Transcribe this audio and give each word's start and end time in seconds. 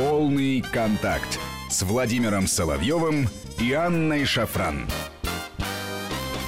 Полный 0.00 0.62
контакт 0.62 1.38
с 1.68 1.82
Владимиром 1.82 2.46
Соловьевым 2.46 3.28
и 3.60 3.74
Анной 3.74 4.24
Шафран. 4.24 4.86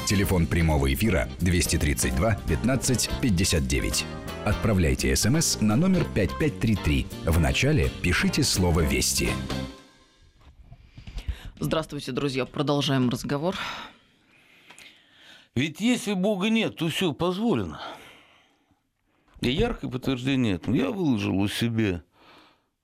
Телефон 0.06 0.46
прямого 0.46 0.90
эфира 0.90 1.28
232 1.40 2.36
15 2.48 3.10
59. 3.20 4.06
Отправляйте 4.46 5.14
смс 5.14 5.60
на 5.60 5.76
номер 5.76 6.06
5533. 6.14 7.06
В 7.26 7.40
начале 7.40 7.90
пишите 8.00 8.42
слово 8.42 8.80
«Вести». 8.80 9.28
Здравствуйте, 11.60 12.12
друзья. 12.12 12.46
Продолжаем 12.46 13.10
разговор. 13.10 13.54
Ведь 15.54 15.78
если 15.78 16.14
Бога 16.14 16.48
нет, 16.48 16.76
то 16.76 16.88
все 16.88 17.12
позволено. 17.12 17.82
И 19.42 19.50
яркое 19.50 19.90
подтверждение 19.90 20.54
этому 20.54 20.74
я 20.74 20.90
выложил 20.90 21.38
у 21.38 21.48
себя 21.48 22.02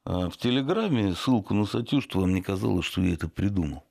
в 0.09 0.39
Телеграме 0.39 1.15
ссылку 1.15 1.53
на 1.53 1.67
статью, 1.67 2.01
что 2.01 2.21
вам 2.21 2.35
не 2.35 2.41
казалось, 2.41 2.87
что 2.87 3.03
я 3.03 3.13
это 3.13 3.29
придумал. 3.29 3.85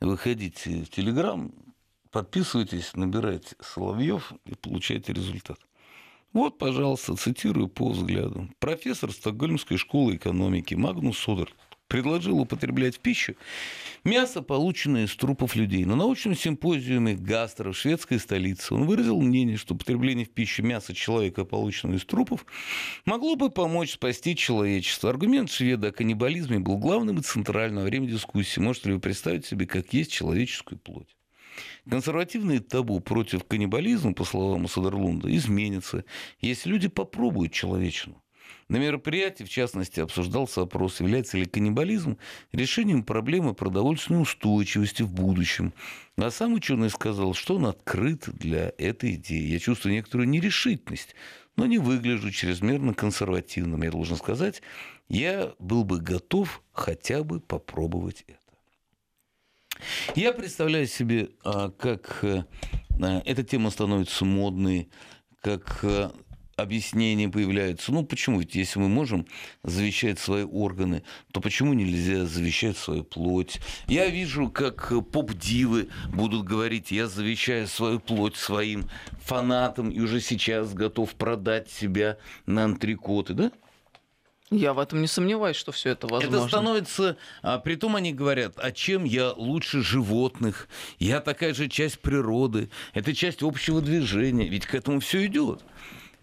Выходите 0.00 0.82
в 0.82 0.90
Телеграм, 0.90 1.52
подписывайтесь, 2.10 2.96
набирайте 2.96 3.54
Соловьев 3.60 4.32
и 4.46 4.56
получайте 4.56 5.12
результат. 5.12 5.58
Вот, 6.32 6.58
пожалуйста, 6.58 7.14
цитирую 7.14 7.68
по 7.68 7.90
взгляду. 7.90 8.48
Профессор 8.58 9.12
Стокгольмской 9.12 9.76
школы 9.76 10.16
экономики 10.16 10.74
Магнус 10.74 11.18
Содер 11.18 11.54
предложил 11.94 12.40
употреблять 12.40 12.96
в 12.96 12.98
пищу 12.98 13.36
мясо, 14.02 14.42
полученное 14.42 15.04
из 15.04 15.14
трупов 15.14 15.54
людей. 15.54 15.84
На 15.84 15.94
научном 15.94 16.34
симпозиуме 16.34 17.14
Гастро 17.14 17.70
в 17.70 17.76
шведской 17.76 18.18
столице 18.18 18.74
он 18.74 18.86
выразил 18.86 19.20
мнение, 19.20 19.56
что 19.56 19.74
употребление 19.74 20.26
в 20.26 20.30
пищу 20.30 20.64
мяса 20.64 20.92
человека, 20.92 21.44
полученного 21.44 21.96
из 21.96 22.04
трупов, 22.04 22.46
могло 23.04 23.36
бы 23.36 23.48
помочь 23.48 23.92
спасти 23.92 24.34
человечество. 24.34 25.08
Аргумент 25.08 25.52
шведа 25.52 25.88
о 25.88 25.92
каннибализме 25.92 26.58
был 26.58 26.78
главным 26.78 27.18
и 27.18 27.22
центральным 27.22 27.84
во 27.84 27.88
время 27.88 28.08
дискуссии. 28.08 28.58
Можете 28.58 28.88
ли 28.88 28.94
вы 28.96 29.00
представить 29.00 29.46
себе, 29.46 29.64
как 29.64 29.92
есть 29.92 30.10
человеческую 30.10 30.80
плоть? 30.80 31.16
Консервативные 31.88 32.58
табу 32.58 32.98
против 32.98 33.44
каннибализма, 33.44 34.14
по 34.14 34.24
словам 34.24 34.66
Садерлунда, 34.66 35.32
изменится, 35.36 36.04
если 36.40 36.70
люди 36.70 36.88
попробуют 36.88 37.52
человечину. 37.52 38.23
На 38.68 38.76
мероприятии, 38.78 39.44
в 39.44 39.48
частности, 39.50 40.00
обсуждался 40.00 40.60
вопрос, 40.60 41.00
является 41.00 41.36
ли 41.36 41.44
каннибализм 41.44 42.16
решением 42.52 43.02
проблемы 43.02 43.54
продовольственной 43.54 44.22
устойчивости 44.22 45.02
в 45.02 45.10
будущем. 45.10 45.74
А 46.16 46.30
сам 46.30 46.54
ученый 46.54 46.88
сказал, 46.88 47.34
что 47.34 47.56
он 47.56 47.66
открыт 47.66 48.28
для 48.32 48.72
этой 48.78 49.14
идеи. 49.14 49.52
Я 49.52 49.58
чувствую 49.58 49.94
некоторую 49.94 50.28
нерешительность, 50.28 51.14
но 51.56 51.66
не 51.66 51.78
выгляжу 51.78 52.30
чрезмерно 52.30 52.94
консервативным. 52.94 53.82
Я 53.82 53.90
должен 53.90 54.16
сказать, 54.16 54.62
я 55.08 55.52
был 55.58 55.84
бы 55.84 56.00
готов 56.00 56.62
хотя 56.72 57.22
бы 57.22 57.40
попробовать 57.40 58.24
это. 58.26 58.38
Я 60.14 60.32
представляю 60.32 60.86
себе, 60.86 61.30
а, 61.42 61.70
как 61.70 62.20
э, 62.22 62.44
эта 63.24 63.42
тема 63.42 63.70
становится 63.70 64.24
модной, 64.24 64.88
как 65.40 65.84
э, 66.56 66.62
объяснения 66.62 67.28
появляются. 67.28 67.92
Ну, 67.92 68.04
почему? 68.04 68.40
Ведь 68.40 68.54
если 68.54 68.78
мы 68.78 68.88
можем 68.88 69.26
завещать 69.62 70.18
свои 70.18 70.44
органы, 70.44 71.02
то 71.32 71.40
почему 71.40 71.72
нельзя 71.72 72.26
завещать 72.26 72.76
свою 72.76 73.04
плоть? 73.04 73.60
Я 73.86 74.08
вижу, 74.08 74.50
как 74.50 74.92
поп-дивы 75.10 75.88
будут 76.08 76.44
говорить, 76.44 76.90
я 76.90 77.06
завещаю 77.06 77.66
свою 77.66 78.00
плоть 78.00 78.36
своим 78.36 78.88
фанатам 79.20 79.90
и 79.90 80.00
уже 80.00 80.20
сейчас 80.20 80.74
готов 80.74 81.14
продать 81.14 81.70
себя 81.70 82.18
на 82.46 82.64
антрикоты, 82.64 83.34
да? 83.34 83.52
Я 84.50 84.72
в 84.72 84.78
этом 84.78 85.00
не 85.00 85.08
сомневаюсь, 85.08 85.56
что 85.56 85.72
все 85.72 85.90
это 85.90 86.06
возможно. 86.06 86.36
Это 86.36 86.48
становится... 86.48 87.16
А, 87.42 87.58
притом 87.58 87.96
они 87.96 88.12
говорят, 88.12 88.54
а 88.58 88.70
чем 88.72 89.04
я 89.04 89.32
лучше 89.32 89.82
животных? 89.82 90.68
Я 90.98 91.20
такая 91.20 91.54
же 91.54 91.68
часть 91.68 91.98
природы. 91.98 92.70
Это 92.92 93.14
часть 93.14 93.42
общего 93.42 93.80
движения. 93.80 94.48
Ведь 94.48 94.66
к 94.66 94.74
этому 94.74 95.00
все 95.00 95.26
идет. 95.26 95.64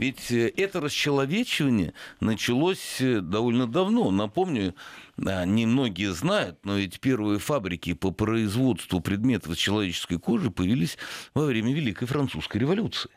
Ведь 0.01 0.31
э, 0.31 0.51
это 0.57 0.81
расчеловечивание 0.81 1.93
началось 2.21 2.99
э, 2.99 3.21
довольно 3.21 3.67
давно. 3.67 4.09
Напомню, 4.09 4.73
не 5.15 5.67
многие 5.67 6.11
знают, 6.11 6.65
но 6.65 6.77
ведь 6.77 6.99
первые 6.99 7.37
фабрики 7.37 7.93
по 7.93 8.09
производству 8.09 8.99
предметов 8.99 9.55
человеческой 9.55 10.17
кожи 10.17 10.49
появились 10.49 10.97
во 11.35 11.45
время 11.45 11.71
Великой 11.71 12.07
Французской 12.07 12.57
революции. 12.57 13.11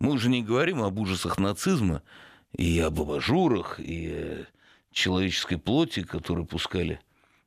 Мы 0.00 0.14
уже 0.14 0.30
не 0.30 0.42
говорим 0.42 0.82
об 0.82 0.98
ужасах 0.98 1.38
нацизма 1.38 2.02
и 2.50 2.80
об 2.80 3.00
абажурах, 3.00 3.78
и 3.78 4.10
э, 4.12 4.44
человеческой 4.90 5.58
плоти, 5.58 6.02
которые 6.02 6.44
пускали 6.44 6.98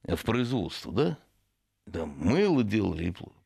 в 0.03 0.23
производство, 0.23 0.93
да? 0.93 1.17
Да, 1.85 2.05
мыло 2.05 2.63
делали 2.63 3.07
и 3.07 3.11
плохо. 3.11 3.42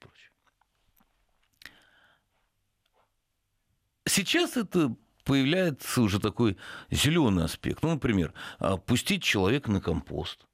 Сейчас 4.18 4.58
это 4.58 4.96
появляется 5.26 6.02
уже 6.02 6.20
такой 6.20 6.58
зеленый 6.90 7.46
аспект. 7.46 7.84
Ну, 7.84 7.92
например, 7.92 8.34
а, 8.58 8.78
пустить 8.78 9.22
человека 9.22 9.70
на 9.70 9.80
компост. 9.80 10.48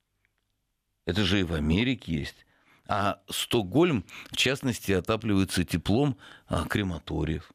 Это 1.06 1.24
же 1.24 1.40
и 1.40 1.44
в 1.44 1.54
Америке 1.54 2.14
есть. 2.14 2.46
А 2.90 3.22
Стокгольм, 3.30 4.04
в 4.32 4.36
частности, 4.36 4.92
отапливается 4.92 5.64
теплом 5.64 6.18
а, 6.48 6.66
крематориев. 6.66 7.54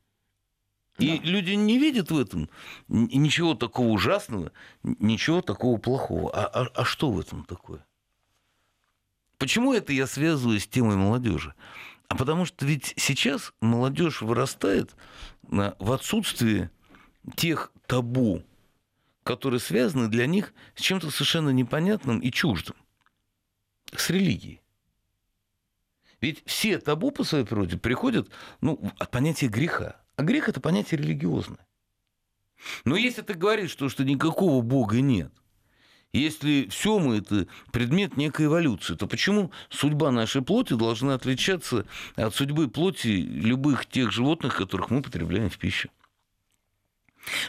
И 0.96 1.18
да. 1.18 1.24
люди 1.24 1.50
не 1.50 1.78
видят 1.78 2.10
в 2.10 2.18
этом 2.18 2.48
ничего 2.88 3.52
такого 3.52 3.88
ужасного, 3.88 4.50
ничего 4.82 5.42
такого 5.42 5.76
плохого. 5.76 6.30
А, 6.32 6.46
а, 6.46 6.68
а 6.74 6.84
что 6.86 7.10
в 7.10 7.20
этом 7.20 7.44
такое? 7.44 7.84
Почему 9.36 9.74
это 9.74 9.92
я 9.92 10.06
связываю 10.06 10.58
с 10.58 10.66
темой 10.66 10.96
молодежи? 10.96 11.52
А 12.08 12.16
потому 12.16 12.44
что 12.46 12.64
ведь 12.64 12.94
сейчас 12.96 13.52
молодежь 13.60 14.22
вырастает 14.22 14.96
в 15.42 15.92
отсутствии 15.92 16.70
тех 17.36 17.70
табу, 17.86 18.42
которые 19.22 19.60
связаны 19.60 20.08
для 20.08 20.26
них 20.26 20.54
с 20.74 20.80
чем-то 20.80 21.10
совершенно 21.10 21.50
непонятным 21.50 22.18
и 22.20 22.30
чуждым, 22.30 22.76
с 23.94 24.08
религией. 24.10 24.62
Ведь 26.20 26.42
все 26.46 26.78
табу 26.78 27.10
по 27.10 27.24
своей 27.24 27.44
природе 27.44 27.76
приходят 27.76 28.28
ну, 28.60 28.90
от 28.98 29.10
понятия 29.10 29.48
греха. 29.48 30.00
А 30.16 30.22
грех– 30.22 30.48
это 30.50 30.60
понятие 30.60 30.98
религиозное. 30.98 31.64
Но 32.84 32.96
если 32.96 33.22
ты 33.22 33.34
говоришь, 33.34 33.70
что, 33.70 33.88
что 33.88 34.02
никакого 34.04 34.62
Бога 34.62 35.00
нет– 35.00 35.32
если 36.12 36.68
все 36.70 36.98
мы 36.98 37.18
это 37.18 37.46
предмет 37.70 38.16
некой 38.16 38.46
эволюции, 38.46 38.94
то 38.94 39.06
почему 39.06 39.50
судьба 39.68 40.10
нашей 40.10 40.42
плоти 40.42 40.74
должна 40.74 41.14
отличаться 41.14 41.86
от 42.16 42.34
судьбы 42.34 42.68
плоти 42.68 43.08
любых 43.08 43.86
тех 43.86 44.10
животных, 44.10 44.56
которых 44.56 44.90
мы 44.90 45.02
потребляем 45.02 45.50
в 45.50 45.58
пищу? 45.58 45.90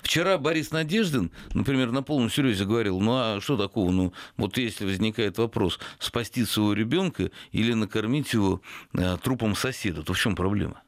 Вчера 0.03 0.37
Борис 0.37 0.71
Надеждин, 0.71 1.31
например, 1.53 1.91
на 1.91 2.03
полном 2.03 2.29
серьезе 2.29 2.65
говорил, 2.65 2.99
ну 2.99 3.11
а 3.13 3.39
что 3.41 3.55
такого, 3.55 3.91
ну 3.91 4.13
вот 4.35 4.57
если 4.57 4.85
возникает 4.85 5.37
вопрос, 5.37 5.79
спасти 5.99 6.43
своего 6.43 6.73
ребенка 6.73 7.31
или 7.51 7.73
накормить 7.73 8.33
его 8.33 8.61
а, 8.93 9.15
трупом 9.17 9.55
соседа, 9.55 10.03
то 10.03 10.13
в 10.13 10.19
чем 10.19 10.35
проблема? 10.35 10.81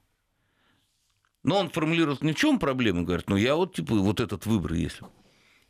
Но 1.44 1.58
он 1.58 1.70
формулирует 1.70 2.22
ни 2.22 2.34
в 2.34 2.36
чем 2.36 2.60
проблема, 2.60 3.04
говорит, 3.04 3.30
ну 3.30 3.38
я 3.38 3.56
вот 3.56 3.76
типа 3.76 3.96
вот 3.96 4.20
этот 4.20 4.46
выбор 4.46 4.74
если. 4.74 5.06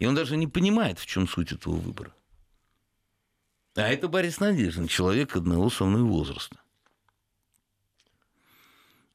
И 0.02 0.06
он 0.08 0.16
даже 0.16 0.36
не 0.36 0.48
понимает, 0.48 0.98
в 0.98 1.06
чем 1.06 1.28
суть 1.28 1.52
этого 1.52 1.76
выбора. 1.76 2.12
А 3.76 3.82
это 3.82 4.08
Борис 4.08 4.40
Надеждин, 4.40 4.88
человек 4.88 5.36
одного 5.36 5.70
со 5.70 5.86
мной 5.86 6.02
возраста. 6.02 6.58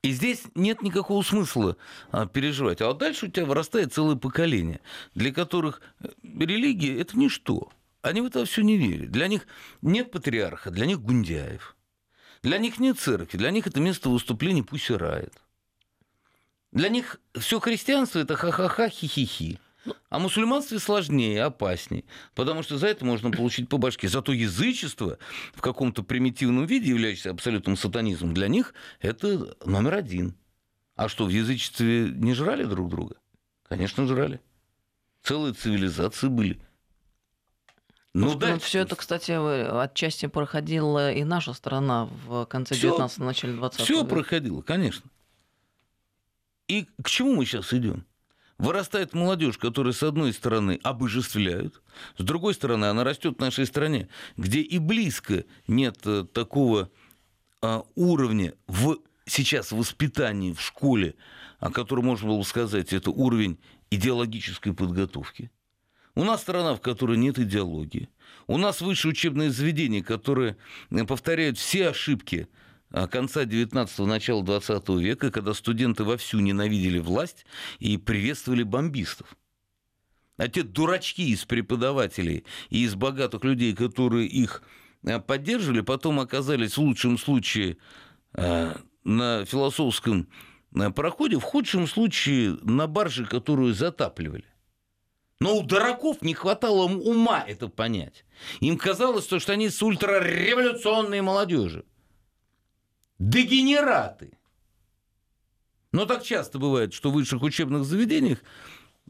И 0.02 0.12
здесь 0.12 0.44
нет 0.54 0.82
никакого 0.82 1.22
смысла 1.22 1.76
а, 2.12 2.26
переживать. 2.26 2.80
А 2.82 2.86
вот 2.86 2.98
дальше 2.98 3.26
у 3.26 3.28
тебя 3.28 3.47
вырастает 3.47 3.94
целое 3.94 4.14
поколение, 4.14 4.80
для 5.16 5.32
которых 5.32 5.80
э, 5.98 6.06
религия– 6.22 7.00
это 7.00 7.18
ничто. 7.18 7.72
Они 8.03 8.21
в 8.21 8.27
это 8.27 8.44
все 8.44 8.62
не 8.62 8.77
верят. 8.77 9.10
Для 9.10 9.27
них 9.27 9.48
нет 9.82 10.12
патриарха, 10.12 10.71
для 10.71 10.86
них 10.86 11.00
Гундяев. 11.00 11.74
Для 12.44 12.59
них 12.59 12.78
нет 12.78 13.00
церкви, 13.00 13.39
для 13.39 13.50
них 13.50 13.66
это 13.66 13.80
место 13.80 14.09
выступления 14.09 14.62
пусть 14.62 14.89
рает. 14.89 15.34
Для 16.71 16.89
них 16.91 17.21
все 17.34 17.59
христианство– 17.59 18.18
это 18.21 18.36
ха-ха-ха, 18.36 18.89
хи-хи-хи. 18.89 19.59
А 20.09 20.18
мусульманстве 20.18 20.78
сложнее, 20.78 21.42
опаснее, 21.42 22.04
потому 22.34 22.62
что 22.62 22.78
за 22.78 22.86
это 22.86 23.04
можно 23.04 23.30
получить 23.30 23.68
по 23.68 23.78
башке. 23.78 24.09
Зато 24.09 24.33
язычество 24.33 25.18
в 25.54 25.60
каком-то 25.60 26.03
примитивном 26.03 26.66
виде, 26.66 26.91
являющееся 26.91 27.30
абсолютным 27.30 27.77
сатанизмом, 27.77 28.34
для 28.34 28.48
них 28.48 28.74
это 29.00 29.56
номер 29.65 29.94
один. 29.94 30.34
А 30.94 31.09
что, 31.09 31.27
в 31.27 31.28
язычестве 31.28 32.10
не 32.10 32.34
жрали 32.34 32.65
друг 32.65 32.88
друга? 32.88 33.16
Конечно, 33.68 34.06
жрали. 34.06 34.41
Целые 35.22 35.54
цивилизации 35.54 36.28
были. 36.28 36.60
Ну, 38.15 38.34
да, 38.34 38.54
ну, 38.54 38.59
все 38.60 38.78
это, 38.78 38.97
кстати, 38.97 39.32
отчасти 39.32 40.27
проходила 40.27 41.12
и 41.12 41.22
наша 41.22 41.53
страна 41.53 42.06
в 42.24 42.47
конце 42.47 42.74
19-го, 42.74 43.24
начале 43.24 43.53
20 43.53 43.80
Все 43.82 44.04
проходило, 44.06 44.62
конечно. 44.62 45.10
И 46.66 46.86
к 47.03 47.10
чему 47.10 47.34
мы 47.34 47.44
сейчас 47.44 47.74
идем? 47.74 48.06
Вырастает 48.58 49.12
молодежь, 49.12 49.58
которая, 49.58 49.92
с 49.92 50.03
одной 50.03 50.32
стороны, 50.32 50.80
обожествляют, 50.82 51.82
с 52.16 52.24
другой 52.24 52.54
стороны, 52.54 52.86
она 52.86 53.04
растет 53.04 53.36
в 53.36 53.41
нашей 53.41 53.66
стране, 53.66 54.08
где 54.38 54.60
и 54.60 54.78
близко 54.78 55.44
нет 55.68 55.98
э, 56.04 56.24
такого 56.32 56.91
а, 57.60 57.84
уровня 57.94 58.54
в 58.66 58.98
сейчас 59.26 59.72
воспитании 59.72 60.54
в 60.54 60.60
школе, 60.62 61.16
о 61.58 61.70
котором 61.70 62.06
можно 62.06 62.28
было 62.28 62.38
бы 62.38 62.44
сказать, 62.44 62.94
это 62.94 63.10
уровень 63.10 63.58
идеологической 63.91 64.72
подготовки. 64.72 65.50
У 66.14 66.24
нас 66.24 66.41
страна, 66.41 66.74
в 66.74 66.80
которой 66.80 67.18
нет 67.18 67.38
идеологии. 67.38 68.08
У 68.47 68.56
нас 68.56 68.80
высшее 68.80 69.12
учебное 69.12 69.50
заведение, 69.50 70.03
которое 70.03 70.56
э, 70.91 71.04
повторяют 71.04 71.58
все 71.58 71.88
ошибки 71.91 72.48
конца 73.07 73.45
19-го, 73.45 74.07
начала 74.07 74.43
20 74.43 74.89
века, 74.89 75.31
когда 75.31 75.53
студенты 75.53 76.03
вовсю 76.03 76.41
ненавидели 76.41 76.98
власть 76.98 77.45
и 77.78 77.98
приветствовали 77.98 78.63
бомбистов. 78.63 79.37
А 80.39 80.48
те 80.48 80.63
дурачки 80.63 81.28
из 81.28 81.45
преподавателей 81.45 82.45
и 82.71 82.84
из 82.84 82.95
богатых 82.95 83.45
людей, 83.45 83.75
которые 83.75 84.27
их 84.27 84.63
а, 85.07 85.21
поддерживали, 85.21 85.83
потом 85.83 86.21
оказались 86.21 86.78
в 86.78 86.81
лучшем 86.81 87.19
случае 87.19 87.77
а, 88.33 88.81
на 89.04 89.45
философском 89.45 90.28
проходе, 90.95 91.39
в 91.39 91.42
худшем 91.42 91.87
случае 91.87 92.57
на 92.63 92.87
барже, 92.87 93.27
которую 93.27 93.75
затапливали. 93.75 94.47
Но 95.39 95.59
у 95.59 95.63
дураков 95.63 96.22
не 96.22 96.33
хватало 96.33 96.84
ума 96.84 97.45
это 97.47 97.69
понять. 97.69 98.25
Им 98.60 98.78
казалось, 98.78 99.27
что 99.27 99.53
они 99.53 99.69
с 99.69 99.83
ультрареволюционной 99.83 101.21
молодежью 101.21 101.84
дегенераты. 103.18 104.33
Но 105.92 106.04
так 106.04 106.22
часто 106.22 106.59
бывает, 106.59 106.92
что 106.92 107.10
в 107.10 107.15
высших 107.15 107.42
учебных 107.42 107.84
заведениях 107.84 108.42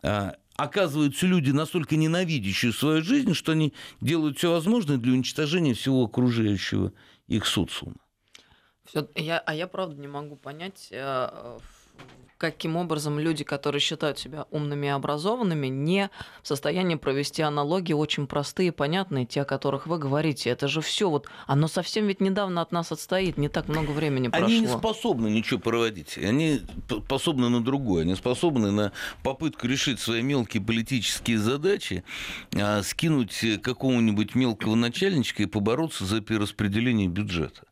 а, 0.02 0.36
оказываются 0.56 1.26
люди, 1.26 1.50
настолько 1.50 1.96
ненавидящие 1.96 2.72
свою 2.72 3.02
жизнь, 3.02 3.34
что 3.34 3.52
они 3.52 3.74
делают 4.00 4.38
все 4.38 4.50
возможное 4.50 4.96
для 4.96 5.12
уничтожения 5.12 5.74
всего 5.74 6.04
окружающего 6.04 6.92
их 7.26 7.46
социума. 7.46 7.96
Всё, 8.84 9.08
я, 9.16 9.38
а 9.38 9.54
я 9.54 9.66
правда 9.66 10.00
не 10.00 10.06
могу 10.06 10.36
понять, 10.36 10.88
э, 10.92 11.58
каким 12.38 12.76
образом 12.76 13.18
люди, 13.18 13.44
которые 13.44 13.80
считают 13.80 14.18
себя 14.18 14.46
умными 14.50 14.86
и 14.86 14.90
образованными, 14.90 15.68
не 15.68 16.10
в 16.42 16.48
состоянии 16.48 16.96
провести 16.96 17.42
аналогии 17.42 17.92
очень 17.92 18.26
простые, 18.26 18.72
понятные, 18.72 19.26
те, 19.26 19.42
о 19.42 19.44
которых 19.44 19.86
вы 19.86 19.98
говорите. 19.98 20.50
Это 20.50 20.68
же 20.68 20.80
все 20.80 21.08
вот, 21.08 21.28
оно 21.46 21.68
совсем 21.68 22.06
ведь 22.06 22.20
недавно 22.20 22.60
от 22.60 22.72
нас 22.72 22.92
отстоит, 22.92 23.38
не 23.38 23.48
так 23.48 23.68
много 23.68 23.90
времени 23.90 24.28
прошло. 24.28 24.46
Они 24.46 24.60
не 24.60 24.66
способны 24.66 25.28
ничего 25.28 25.60
проводить, 25.60 26.18
они 26.18 26.60
способны 26.88 27.48
на 27.48 27.62
другое, 27.62 28.02
они 28.02 28.14
способны 28.14 28.70
на 28.70 28.92
попытку 29.22 29.66
решить 29.66 30.00
свои 30.00 30.22
мелкие 30.22 30.62
политические 30.62 31.38
задачи, 31.38 32.04
а, 32.54 32.82
скинуть 32.82 33.44
какого-нибудь 33.62 34.34
мелкого 34.34 34.74
начальничка 34.74 35.42
и 35.42 35.46
побороться 35.46 36.04
за 36.04 36.20
перераспределение 36.20 37.08
бюджета. 37.08 37.65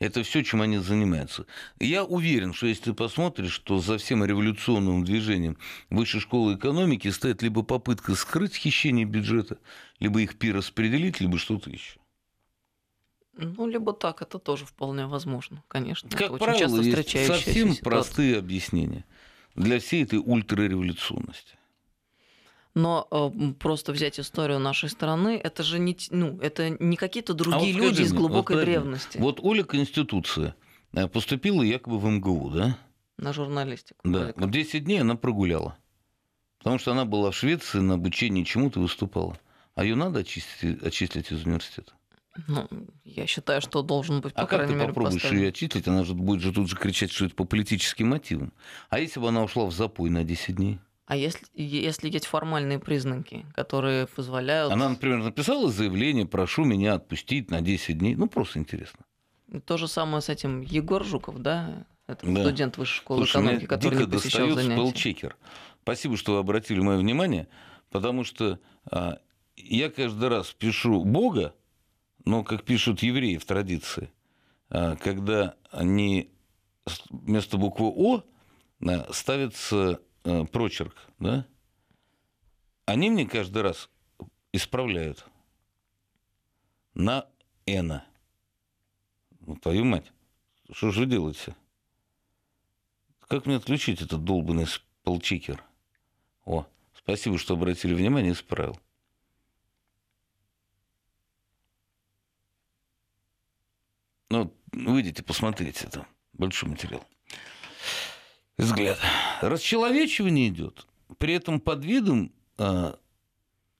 Это 0.00 0.22
все, 0.22 0.44
чем 0.44 0.62
они 0.62 0.78
занимаются. 0.78 1.46
Я 1.80 2.04
уверен, 2.04 2.54
что 2.54 2.66
если 2.68 2.84
ты 2.84 2.94
посмотришь, 2.94 3.52
что 3.52 3.80
за 3.80 3.98
всем 3.98 4.24
революционным 4.24 5.04
движением 5.04 5.58
высшей 5.90 6.20
школы 6.20 6.54
экономики 6.54 7.08
стоит 7.08 7.42
либо 7.42 7.62
попытка 7.62 8.14
скрыть 8.14 8.54
хищение 8.54 9.04
бюджета, 9.04 9.58
либо 9.98 10.20
их 10.20 10.38
перераспределить, 10.38 11.20
либо 11.20 11.36
что-то 11.36 11.70
еще. 11.70 11.98
Ну, 13.32 13.66
либо 13.66 13.92
так, 13.92 14.22
это 14.22 14.38
тоже 14.38 14.66
вполне 14.66 15.06
возможно, 15.06 15.64
конечно. 15.66 16.08
Как 16.10 16.22
это 16.22 16.36
правило, 16.36 16.78
очень 16.78 16.92
часто 16.92 17.18
есть 17.18 17.26
совсем 17.26 17.72
ситуация. 17.72 17.82
простые 17.82 18.38
объяснения 18.38 19.04
для 19.56 19.80
всей 19.80 20.04
этой 20.04 20.20
ультрареволюционности. 20.20 21.57
Но 22.74 23.08
э, 23.10 23.52
просто 23.58 23.92
взять 23.92 24.20
историю 24.20 24.58
нашей 24.58 24.88
страны, 24.88 25.40
это 25.42 25.62
же 25.62 25.78
не, 25.78 25.96
ну, 26.10 26.38
это 26.40 26.70
не 26.70 26.96
какие-то 26.96 27.34
другие 27.34 27.74
а 27.74 27.78
вот 27.78 27.84
люди 27.84 28.02
из 28.02 28.12
глубокой 28.12 28.56
вот, 28.56 28.64
древности. 28.64 29.18
Вот 29.18 29.40
Оля 29.42 29.64
Конституция 29.64 30.54
э, 30.92 31.08
поступила 31.08 31.62
якобы 31.62 31.98
в 31.98 32.06
МГУ, 32.06 32.50
да? 32.50 32.78
На 33.16 33.32
журналистику. 33.32 34.00
Да. 34.04 34.32
Вот 34.36 34.50
10 34.50 34.84
дней 34.84 35.00
она 35.00 35.16
прогуляла. 35.16 35.76
Потому 36.58 36.78
что 36.78 36.92
она 36.92 37.04
была 37.04 37.30
в 37.30 37.36
Швеции 37.36 37.78
на 37.78 37.94
обучении 37.94 38.44
чему-то 38.44 38.80
выступала. 38.80 39.38
А 39.74 39.84
ее 39.84 39.94
надо 39.94 40.20
отчислить, 40.20 40.82
отчислить 40.82 41.30
из 41.30 41.44
университета? 41.44 41.92
Ну, 42.46 42.68
я 43.04 43.26
считаю, 43.26 43.60
что 43.60 43.82
должен 43.82 44.20
быть, 44.20 44.34
по 44.34 44.42
а 44.42 44.46
крайней 44.46 44.74
как 44.74 44.80
ты 44.80 44.86
попробуешь 44.88 45.22
поставлен. 45.22 45.42
ее 45.42 45.48
отчислить? 45.48 45.88
Она 45.88 46.04
же 46.04 46.14
будет 46.14 46.40
же 46.40 46.52
тут 46.52 46.68
же 46.68 46.76
кричать, 46.76 47.10
что 47.10 47.24
это 47.24 47.34
по 47.34 47.44
политическим 47.44 48.08
мотивам. 48.08 48.52
А 48.90 49.00
если 49.00 49.18
бы 49.18 49.28
она 49.28 49.42
ушла 49.42 49.66
в 49.66 49.72
запой 49.72 50.10
на 50.10 50.24
10 50.24 50.56
дней? 50.56 50.78
А 51.08 51.16
если, 51.16 51.46
если 51.54 52.10
есть 52.10 52.26
формальные 52.26 52.78
признаки, 52.78 53.46
которые 53.54 54.06
позволяют... 54.06 54.70
Она, 54.70 54.90
например, 54.90 55.22
написала 55.22 55.70
заявление, 55.70 56.26
прошу 56.26 56.64
меня 56.64 56.94
отпустить 56.94 57.50
на 57.50 57.62
10 57.62 57.96
дней. 57.96 58.14
Ну, 58.14 58.28
просто 58.28 58.58
интересно. 58.58 59.06
То 59.64 59.78
же 59.78 59.88
самое 59.88 60.20
с 60.20 60.28
этим 60.28 60.60
Егор 60.60 61.02
Жуков, 61.02 61.38
да? 61.38 61.86
Это 62.06 62.26
да. 62.26 62.42
студент 62.42 62.76
высшей 62.76 62.98
школы 62.98 63.20
Слушай, 63.20 63.40
экономики, 63.40 63.64
который 63.64 64.00
не 64.00 64.06
посещал 64.06 64.50
занятия. 64.50 64.74
спелчекер. 64.74 65.36
Спасибо, 65.82 66.18
что 66.18 66.34
вы 66.34 66.38
обратили 66.40 66.80
мое 66.80 66.98
внимание, 66.98 67.48
потому 67.88 68.22
что 68.22 68.60
а, 68.90 69.18
я 69.56 69.90
каждый 69.90 70.28
раз 70.28 70.52
пишу 70.52 71.06
Бога, 71.06 71.54
но 72.26 72.44
как 72.44 72.64
пишут 72.64 73.02
евреи 73.02 73.38
в 73.38 73.46
традиции, 73.46 74.12
а, 74.68 74.96
когда 74.96 75.54
они 75.70 76.30
вместо 77.08 77.56
буквы 77.56 77.86
О 77.86 78.22
а, 78.86 79.08
ставится 79.10 80.00
Э, 80.24 80.44
прочерк, 80.44 80.96
да, 81.18 81.46
они 82.86 83.10
мне 83.10 83.26
каждый 83.26 83.62
раз 83.62 83.88
исправляют 84.52 85.24
на 86.94 87.28
«эна». 87.66 88.04
Ну, 89.40 89.56
твою 89.56 89.84
мать, 89.84 90.12
что 90.72 90.90
же 90.90 91.00
вы 91.00 91.06
делаете? 91.06 91.54
Как 93.20 93.46
мне 93.46 93.56
отключить 93.56 94.02
этот 94.02 94.24
долбанный 94.24 94.66
спелчекер? 94.66 95.62
О, 96.44 96.66
спасибо, 96.94 97.38
что 97.38 97.54
обратили 97.54 97.94
внимание, 97.94 98.32
исправил. 98.32 98.78
Ну, 104.30 104.52
выйдите, 104.72 105.22
посмотрите, 105.22 105.86
это 105.86 106.06
большой 106.32 106.70
материал 106.70 107.06
взгляд. 108.58 108.98
Расчеловечивание 109.40 110.48
идет. 110.48 110.86
При 111.18 111.34
этом 111.34 111.60
под 111.60 111.84
видом... 111.84 112.32
А, 112.58 112.98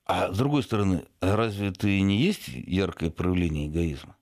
а 0.07 0.33
с 0.33 0.39
другой 0.39 0.63
стороны, 0.63 1.05
разве 1.21 1.69
это 1.69 1.89
и 1.89 2.01
не 2.01 2.17
есть 2.17 2.49
яркое 2.49 3.11
проявление 3.11 3.69
эгоизма? 3.69 4.17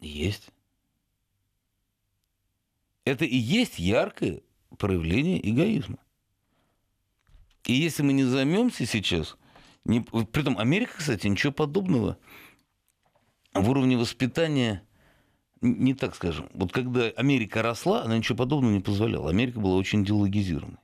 Есть. 0.00 0.48
Это 3.04 3.24
и 3.24 3.36
есть 3.36 3.78
яркое 3.78 4.40
проявление 4.78 5.46
эгоизма. 5.48 5.98
И 7.64 7.72
если 7.72 8.02
мы 8.02 8.12
не 8.12 8.24
займемся 8.24 8.86
сейчас, 8.86 9.36
не, 9.84 10.00
при 10.00 10.40
этом 10.40 10.58
Америка, 10.58 10.94
кстати, 10.98 11.26
ничего 11.26 11.52
подобного 11.52 12.18
в 13.52 13.68
уровне 13.68 13.96
воспитания 13.96 14.85
не 15.60 15.94
так 15.94 16.14
скажем. 16.14 16.48
Вот 16.52 16.72
когда 16.72 17.06
Америка 17.16 17.62
росла, 17.62 18.02
она 18.02 18.16
ничего 18.18 18.38
подобного 18.38 18.72
не 18.72 18.80
позволяла. 18.80 19.30
Америка 19.30 19.60
была 19.60 19.76
очень 19.76 20.02
идеологизированной. 20.02 20.78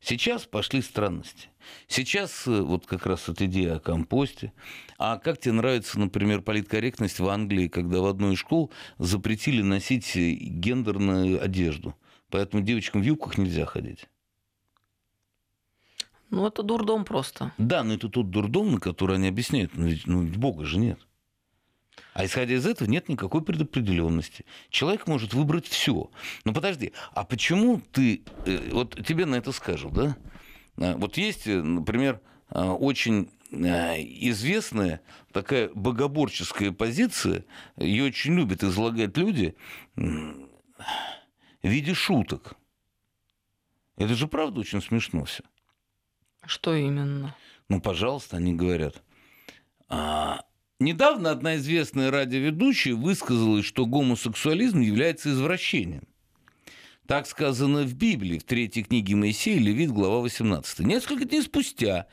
Сейчас 0.00 0.44
пошли 0.44 0.80
странности. 0.80 1.48
Сейчас 1.88 2.46
э, 2.46 2.60
вот 2.60 2.86
как 2.86 3.04
раз 3.04 3.28
эта 3.28 3.46
идея 3.46 3.76
о 3.76 3.80
компосте. 3.80 4.52
А 4.96 5.18
как 5.18 5.40
тебе 5.40 5.52
нравится, 5.52 5.98
например, 5.98 6.40
политкорректность 6.40 7.18
в 7.18 7.28
Англии, 7.28 7.66
когда 7.68 8.00
в 8.00 8.06
одной 8.06 8.34
из 8.34 8.38
школ 8.38 8.70
запретили 8.98 9.60
носить 9.60 10.14
э, 10.16 10.30
гендерную 10.34 11.42
одежду? 11.42 11.96
Поэтому 12.30 12.62
девочкам 12.62 13.02
в 13.02 13.04
юбках 13.04 13.38
нельзя 13.38 13.66
ходить. 13.66 14.06
Ну, 16.30 16.46
это 16.46 16.62
дурдом 16.62 17.04
просто. 17.04 17.52
Да, 17.58 17.82
но 17.82 17.94
это 17.94 18.08
тот 18.08 18.30
дурдом, 18.30 18.72
на 18.72 18.80
который 18.80 19.16
они 19.16 19.28
объясняют. 19.28 19.76
Ну, 19.76 19.86
ведь, 19.86 20.06
ну, 20.06 20.22
Бога 20.22 20.64
же 20.64 20.78
нет. 20.78 21.00
А 22.14 22.24
исходя 22.24 22.54
из 22.54 22.66
этого 22.66 22.88
нет 22.88 23.08
никакой 23.08 23.42
предопределенности. 23.42 24.44
Человек 24.70 25.06
может 25.06 25.34
выбрать 25.34 25.66
все. 25.66 26.10
Но 26.44 26.52
подожди, 26.52 26.92
а 27.12 27.24
почему 27.24 27.80
ты... 27.92 28.22
Э, 28.46 28.70
вот 28.72 29.06
тебе 29.06 29.26
на 29.26 29.36
это 29.36 29.52
скажут, 29.52 29.92
да? 29.92 30.16
А, 30.76 30.96
вот 30.96 31.16
есть, 31.16 31.46
э, 31.46 31.62
например, 31.62 32.20
а, 32.50 32.72
очень 32.72 33.30
а, 33.52 33.94
известная 33.98 35.00
такая 35.32 35.70
богоборческая 35.74 36.72
позиция, 36.72 37.44
ее 37.76 38.04
очень 38.04 38.34
любят 38.34 38.62
излагать 38.62 39.16
люди 39.16 39.54
в 39.96 40.48
виде 41.62 41.94
шуток. 41.94 42.54
Это 43.96 44.14
же 44.14 44.28
правда 44.28 44.60
очень 44.60 44.80
смешно 44.80 45.24
все. 45.24 45.42
Что 46.46 46.74
именно? 46.74 47.34
Ну, 47.68 47.80
пожалуйста, 47.80 48.36
они 48.36 48.54
говорят. 48.54 49.02
Недавно 50.80 51.32
одна 51.32 51.56
известная 51.56 52.10
радиоведущая 52.12 52.94
высказалась, 52.94 53.64
что 53.64 53.84
гомосексуализм 53.84 54.80
является 54.80 55.30
извращением. 55.30 56.06
Так 57.08 57.26
сказано 57.26 57.84
в 57.84 57.94
Библии, 57.94 58.36
в 58.36 58.44
третьей 58.44 58.82
книге 58.82 59.16
Моисея, 59.16 59.58
Левит, 59.58 59.90
глава 59.90 60.18
18. 60.18 60.80
Несколько 60.80 61.24
дней 61.24 61.40
спустя 61.40 62.04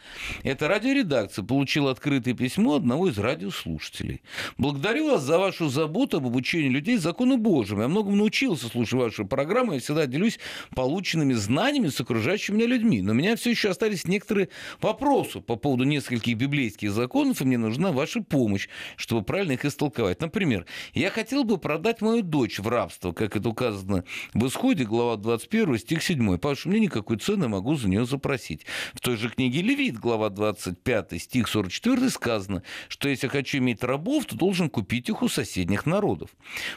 эта 0.42 0.70
радиоредакция 0.70 1.44
получила 1.44 1.92
открытое 1.92 2.34
письмо 2.34 2.76
одного 2.76 3.10
из 3.10 3.18
радиослушателей. 3.18 4.22
«Благодарю 4.58 5.12
вас 5.12 5.22
за 5.24 5.38
вашу 5.38 5.68
заботу 5.68 6.16
об 6.16 6.28
обучении 6.28 6.70
людей 6.70 6.96
закону 6.96 7.36
Божьему. 7.36 7.82
Я 7.82 7.90
многому 7.90 8.16
научился, 8.16 8.70
слушая 8.70 9.02
вашу 9.02 9.26
программу. 9.26 9.74
Я 9.74 9.82
всегда 9.82 10.06
делюсь 10.06 10.40
полученными 10.74 11.34
знаниями 11.34 11.90
с 11.90 12.00
окружающими 12.00 12.56
меня 12.56 12.68
людьми. 12.68 13.02
Но 13.02 13.12
у 13.12 13.16
меня 13.16 13.36
все 13.36 13.50
еще 13.50 13.72
остались 13.72 14.08
некоторые 14.08 14.48
вопросы 14.80 15.42
по 15.42 15.58
поводу 15.58 15.84
нескольких 15.84 16.38
библейских 16.38 16.94
законов, 16.94 17.42
и 17.42 17.44
мне 17.44 17.58
нужна 17.58 17.92
ваша 17.92 18.22
помощь, 18.22 18.70
чтобы 18.96 19.24
правильно 19.26 19.52
их 19.52 19.66
истолковать. 19.66 20.22
Например, 20.22 20.66
я 20.94 21.10
хотел 21.10 21.44
бы 21.44 21.58
продать 21.58 22.00
мою 22.00 22.22
дочь 22.22 22.60
в 22.60 22.70
рабство, 22.70 23.12
как 23.12 23.36
это 23.36 23.50
указано 23.50 24.06
в 24.34 24.48
исходе 24.48 24.85
глава 24.86 25.18
21, 25.18 25.78
стих 25.78 26.04
7. 26.04 26.34
Потому 26.34 26.56
что 26.56 26.70
мне 26.70 26.80
никакой 26.80 27.18
цены 27.18 27.48
могу 27.48 27.76
за 27.76 27.90
нее 27.90 28.06
запросить. 28.06 28.66
В 28.94 29.00
той 29.00 29.18
же 29.18 29.30
книге 29.30 29.62
Левит, 29.62 29.98
глава 29.98 30.30
25, 30.30 31.22
стих 31.22 31.48
44 31.48 32.10
сказано, 32.10 32.64
что 32.88 33.10
если 33.10 33.28
хочу 33.28 33.58
иметь 33.58 33.84
рабов, 33.84 34.26
то 34.26 34.36
должен 34.36 34.70
купить 34.70 35.10
их 35.10 35.22
у 35.22 35.30
соседних 35.30 35.86
народов. 35.86 36.30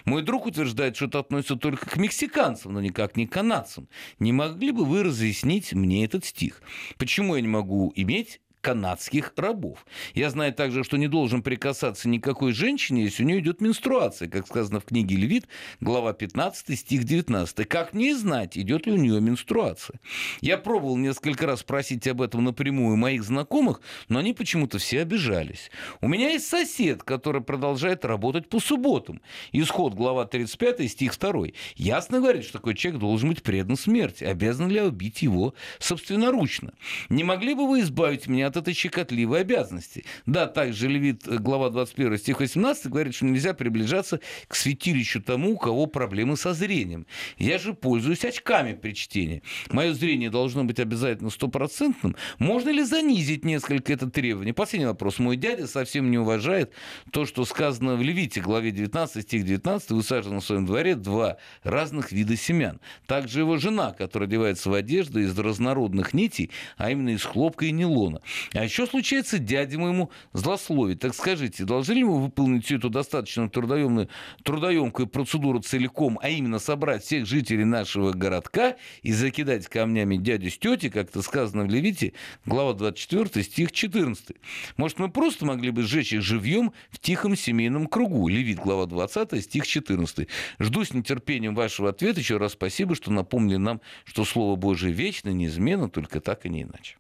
Мой 0.05 0.23
друг 0.23 0.47
утверждает, 0.47 0.97
что 0.97 1.07
это 1.07 1.21
относится 1.21 1.57
только 1.57 1.89
к 1.89 1.97
мексиканцам, 1.97 2.73
но 2.73 2.81
никак 2.81 3.17
не 3.17 3.27
к 3.27 3.33
канадцам. 3.33 3.89
Не 4.19 4.33
могли 4.33 4.73
бы 4.73 4.85
вы 4.85 5.03
разъяснить 5.03 5.73
мне 5.73 6.05
этот 6.05 6.25
стих? 6.25 6.63
Почему 6.97 7.37
я 7.37 7.43
не 7.43 7.49
могу 7.49 7.93
иметь 7.95 8.41
канадских 8.61 9.33
рабов. 9.37 9.87
Я 10.15 10.31
знаю 10.31 10.53
также, 10.53 10.85
что 10.85 10.97
не 10.97 11.09
должен 11.09 11.43
прикасаться 11.43 12.09
никакой 12.09 12.53
женщине, 12.53 13.05
если 13.05 13.23
у 13.23 13.27
нее 13.27 13.41
идет 13.41 13.61
менструация, 13.61 14.29
как 14.29 14.47
сказано 14.47 14.81
в 14.81 14.85
книге 14.85 15.17
Левит, 15.17 15.47
глава 15.81 16.13
15, 16.13 16.79
стих 16.79 17.05
19. 17.05 17.69
Как 17.69 17.95
мне 17.95 18.17
знать, 18.17 18.59
идет 18.59 18.87
ли 18.87 18.93
у 18.93 18.97
нее 18.97 19.21
менструация? 19.21 20.01
Я 20.41 20.59
пробовал 20.59 20.97
несколько 20.97 21.47
раз 21.47 21.61
спросить 21.61 22.07
об 22.09 22.23
этом 22.23 22.45
напрямую 22.45 22.97
моих 22.97 23.23
знакомых, 23.23 23.81
но 24.09 24.19
они 24.19 24.33
почему-то 24.33 24.79
все 24.79 25.03
обижались. 25.03 25.71
У 26.01 26.09
меня 26.09 26.31
есть 26.31 26.47
сосед, 26.49 27.03
который 27.03 27.43
продолжает 27.43 28.05
работать 28.05 28.49
по 28.49 28.61
субботам. 28.61 29.21
Исход, 29.53 29.95
глава 29.95 30.25
35, 30.25 30.91
стих 30.91 31.19
2. 31.19 31.49
Ясно 31.77 32.19
говорит, 32.19 32.45
что 32.45 32.55
такой 32.55 32.75
человек 32.75 33.01
должен 33.01 33.29
быть 33.29 33.43
предан 33.43 33.77
смерти. 33.77 34.25
Обязан 34.25 34.69
ли 34.69 34.81
убить 34.81 35.23
его 35.23 35.55
собственноручно? 35.79 36.73
Не 37.09 37.25
могли 37.25 37.55
бы 37.55 37.69
вы 37.69 37.81
избавить 37.81 38.27
меня 38.27 38.48
от 38.49 38.57
этой 38.57 38.75
щекотливой 38.75 39.41
обязанности. 39.41 40.05
Да, 40.27 40.47
также 40.47 40.89
Левит, 40.89 41.27
э, 41.27 41.39
глава 41.39 41.71
21, 41.71 42.19
стих 42.19 42.41
18, 42.41 42.87
говорит, 42.91 43.15
что 43.15 43.27
нельзя 43.27 43.55
приближаться 43.55 44.21
к 44.49 44.55
святилищу 44.55 45.23
тому, 45.23 45.53
у 45.53 45.59
кого 45.59 45.87
проблемы 45.87 46.37
со 46.37 46.55
зрением. 46.55 47.07
Я 47.39 47.59
же 47.59 47.75
пользуюсь 47.75 48.25
очками 48.25 48.75
при 48.75 48.93
чтении. 48.93 49.43
Мое 49.71 49.93
зрение 49.93 50.31
должно 50.31 50.65
быть 50.65 50.81
обязательно 50.81 51.31
стопроцентным. 51.31 52.17
Можно 52.39 52.71
ли 52.71 52.83
занизить 52.83 53.45
несколько 53.45 53.93
это 53.93 54.11
требование? 54.11 54.55
Последний 54.55 54.87
вопрос. 54.87 55.19
Мой 55.19 55.37
дядя 55.37 55.67
совсем 55.67 56.11
не 56.11 56.19
уважает 56.19 56.73
то, 57.13 57.27
что 57.27 57.45
сказано 57.45 57.97
в 57.97 58.03
Левите, 58.03 58.41
главе 58.41 58.71
19, 58.71 59.23
стих 59.23 59.45
19, 59.45 59.91
высажено 59.91 60.41
в 60.41 60.45
своем 60.45 60.67
дворе 60.67 60.95
два 60.95 61.37
разных 61.63 62.13
вида 62.13 62.37
семян. 62.37 62.81
Также 63.07 63.41
его 63.41 63.57
жена, 63.59 63.93
которая 63.93 64.29
одевается 64.29 64.71
в 64.71 64.75
одежду 64.75 65.21
из 65.21 65.39
разнородных 65.39 66.15
нитей, 66.15 66.51
а 66.77 66.91
именно 66.91 67.11
из 67.11 67.23
хлопка 67.23 67.67
и 67.67 67.73
нейлона. 67.73 68.21
А 68.53 68.65
еще 68.65 68.87
случается 68.87 69.39
дяде 69.39 69.79
моему 69.79 70.11
злословить. 70.33 71.01
Так 71.01 71.15
скажите, 71.15 71.65
должны 71.65 71.93
ли 71.93 72.05
мы 72.05 72.21
выполнить 72.21 72.65
всю 72.65 72.77
эту 72.77 72.91
достаточно 72.91 73.49
трудоемную, 73.49 74.09
трудоемкую 74.43 75.07
процедуру 75.07 75.61
целиком, 75.61 76.19
а 76.23 76.29
именно 76.29 76.59
собрать 76.59 77.05
всех 77.05 77.27
жителей 77.27 77.65
нашего 77.65 78.13
городка 78.13 78.77
и 79.03 79.13
закидать 79.13 79.67
камнями 79.69 80.17
дядю 80.17 80.51
с 80.51 80.59
тетей, 80.59 80.91
как 80.91 81.11
это 81.11 81.23
сказано 81.23 81.65
в 81.65 81.69
Левите, 81.69 82.13
глава 82.45 82.75
24, 82.75 83.45
стих 83.45 83.73
14. 83.73 84.37
Может, 84.77 84.99
мы 84.99 85.11
просто 85.11 85.45
могли 85.45 85.71
бы 85.71 85.83
сжечь 85.83 86.13
их 86.13 86.23
живьем 86.23 86.73
в 86.91 86.99
тихом 86.99 87.37
семейном 87.37 87.87
кругу? 87.87 88.29
Левит, 88.29 88.59
глава 88.59 88.87
20, 88.87 89.43
стих 89.43 89.67
14. 89.67 90.29
Жду 90.59 90.85
с 90.85 90.93
нетерпением 90.93 91.55
вашего 91.55 91.91
ответа. 91.91 92.21
Еще 92.21 92.37
раз 92.37 92.53
спасибо, 92.53 92.95
что 92.95 93.13
напомнили 93.13 93.57
нам, 93.57 93.81
что 94.05 94.25
Слово 94.25 94.57
Божие 94.57 94.93
вечно, 94.93 95.31
неизменно, 95.31 95.89
только 95.89 96.21
так 96.21 96.47
и 96.47 96.49
не 96.49 96.63
иначе. 96.63 96.97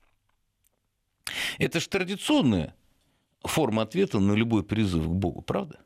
Это 1.59 1.81
же 1.81 1.89
традиционная 1.89 2.75
форма 3.43 3.83
ответа 3.83 4.19
на 4.19 4.33
любой 4.33 4.65
призыв 4.65 5.05
к 5.05 5.11
Богу, 5.11 5.43
правда? 5.43 5.81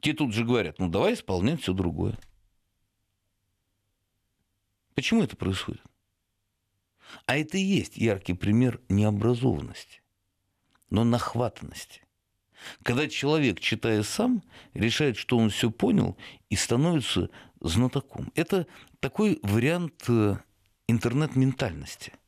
Те 0.00 0.12
тут 0.12 0.34
же 0.34 0.44
говорят, 0.44 0.78
ну 0.78 0.88
давай 0.88 1.14
исполнять 1.14 1.62
все 1.62 1.72
другое. 1.72 2.18
Почему 4.94 5.22
это 5.22 5.36
происходит? 5.36 5.82
А 7.26 7.36
это 7.36 7.58
и 7.58 7.62
есть 7.62 7.96
яркий 7.96 8.34
пример 8.34 8.80
необразованности, 8.88 10.02
но 10.90 11.04
нахватанности. 11.04 12.02
Когда 12.82 13.08
человек, 13.08 13.60
читая 13.60 14.02
сам, 14.02 14.42
решает, 14.72 15.16
что 15.16 15.36
он 15.36 15.50
все 15.50 15.70
понял 15.70 16.16
и 16.48 16.56
становится 16.56 17.30
знатоком. 17.60 18.32
Это 18.34 18.66
такой 19.00 19.38
вариант 19.42 20.04
э, 20.08 20.38
интернет-ментальности– 20.86 22.12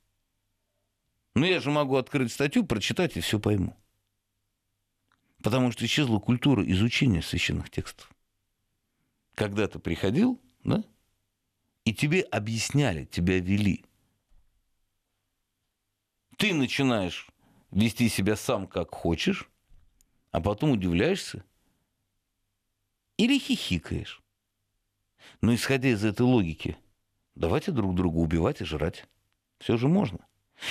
ну, 1.37 1.45
я 1.45 1.61
же 1.61 1.71
могу 1.71 1.97
открыть 1.97 2.33
статью, 2.33 2.64
прочитать 2.64 3.14
и 3.19 3.21
все 3.21 3.38
пойму. 3.38 3.76
Потому 5.43 5.71
что 5.71 5.85
исчезла 5.85 6.19
культура 6.19 6.66
изучения 6.66 7.21
священных 7.21 7.69
текстов. 7.69 8.11
Когда 9.35 9.69
ты 9.69 9.78
приходил, 9.78 10.40
да, 10.64 10.83
и 11.85 11.93
тебе 11.93 12.23
объясняли, 12.23 13.05
тебя 13.05 13.38
вели. 13.38 13.85
Ты 16.38 16.55
начинаешь 16.55 17.28
вести 17.71 18.09
себя 18.09 18.35
сам 18.35 18.66
как 18.66 18.95
хочешь, 18.95 19.47
а 20.31 20.40
потом 20.40 20.71
удивляешься 20.71 21.45
или 23.19 23.38
хихикаешь. 23.38 24.23
Но 25.43 25.55
исходя 25.55 25.90
из 25.90 26.02
этой 26.02 26.23
логики, 26.23 26.78
давайте 27.35 27.73
друг 27.73 27.95
друга 27.95 28.16
убивать 28.16 28.62
и 28.62 28.64
жрать. 28.64 29.05
Все 29.59 29.76
же 29.76 29.87
можно. 29.87 30.26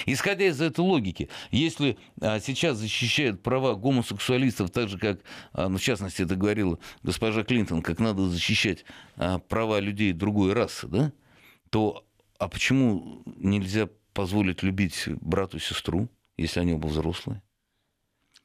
Исходя 0.06 0.46
из 0.46 0.62
этой 0.62 0.82
логики, 0.82 1.30
если 1.52 1.98
а, 2.22 2.40
сейчас 2.40 2.78
защищают 2.78 3.44
права 3.44 3.76
гомосексуалистов, 3.76 4.72
так 4.72 4.90
же, 4.90 4.98
как, 4.98 5.20
а, 5.54 5.70
ну, 5.70 5.78
в 5.78 5.82
частности, 5.82 6.24
это 6.24 6.36
говорила 6.36 6.80
госпожа 7.04 7.44
Клинтон, 7.44 7.82
как 7.82 8.00
надо 8.00 8.28
защищать 8.28 8.86
а, 9.16 9.40
права 9.40 9.80
людей 9.80 10.14
другой 10.14 10.54
расы, 10.54 10.88
да, 10.88 11.12
то 11.70 12.06
а 12.38 12.48
почему 12.48 13.24
нельзя 13.26 13.90
позволить 14.14 14.64
любить 14.64 15.04
брату 15.22 15.58
и 15.58 15.60
сестру, 15.60 16.10
если 16.38 16.60
они 16.60 16.74
оба 16.74 16.88
взрослые? 16.88 17.42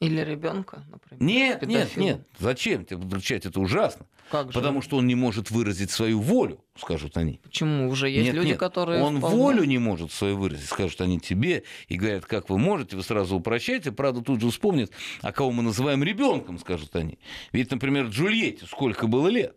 Или 0.00 0.20
ребенка, 0.22 0.82
например. 0.90 1.22
Нет, 1.22 1.66
нет, 1.66 1.96
нет. 1.96 2.26
Зачем 2.38 2.86
тебе 2.86 3.06
кричать? 3.08 3.44
Это 3.44 3.60
ужасно. 3.60 4.06
Как 4.30 4.46
же? 4.46 4.52
Потому 4.52 4.80
что 4.80 4.96
он 4.96 5.06
не 5.06 5.14
может 5.14 5.50
выразить 5.50 5.90
свою 5.90 6.20
волю, 6.20 6.64
скажут 6.76 7.16
они. 7.16 7.40
Почему? 7.42 7.88
Уже 7.88 8.08
есть 8.08 8.26
нет, 8.26 8.34
люди, 8.34 8.48
нет. 8.48 8.58
которые... 8.58 9.02
Он 9.02 9.18
вполне- 9.18 9.36
волю 9.36 9.64
не 9.64 9.78
может 9.78 10.12
свою 10.12 10.38
выразить, 10.38 10.68
скажут 10.68 11.00
они 11.00 11.18
тебе, 11.18 11.64
и 11.88 11.96
говорят, 11.96 12.24
как 12.26 12.48
вы 12.48 12.56
можете, 12.56 12.96
вы 12.96 13.02
сразу 13.02 13.36
упрощаете. 13.36 13.92
Правда, 13.92 14.22
тут 14.22 14.40
же 14.40 14.50
вспомнят, 14.50 14.90
а 15.20 15.32
кого 15.32 15.50
мы 15.50 15.62
называем 15.62 16.02
ребенком, 16.02 16.58
скажут 16.58 16.94
они. 16.96 17.18
Ведь, 17.52 17.70
например, 17.70 18.06
Джульетте 18.06 18.66
сколько 18.66 19.06
было 19.06 19.28
лет? 19.28 19.56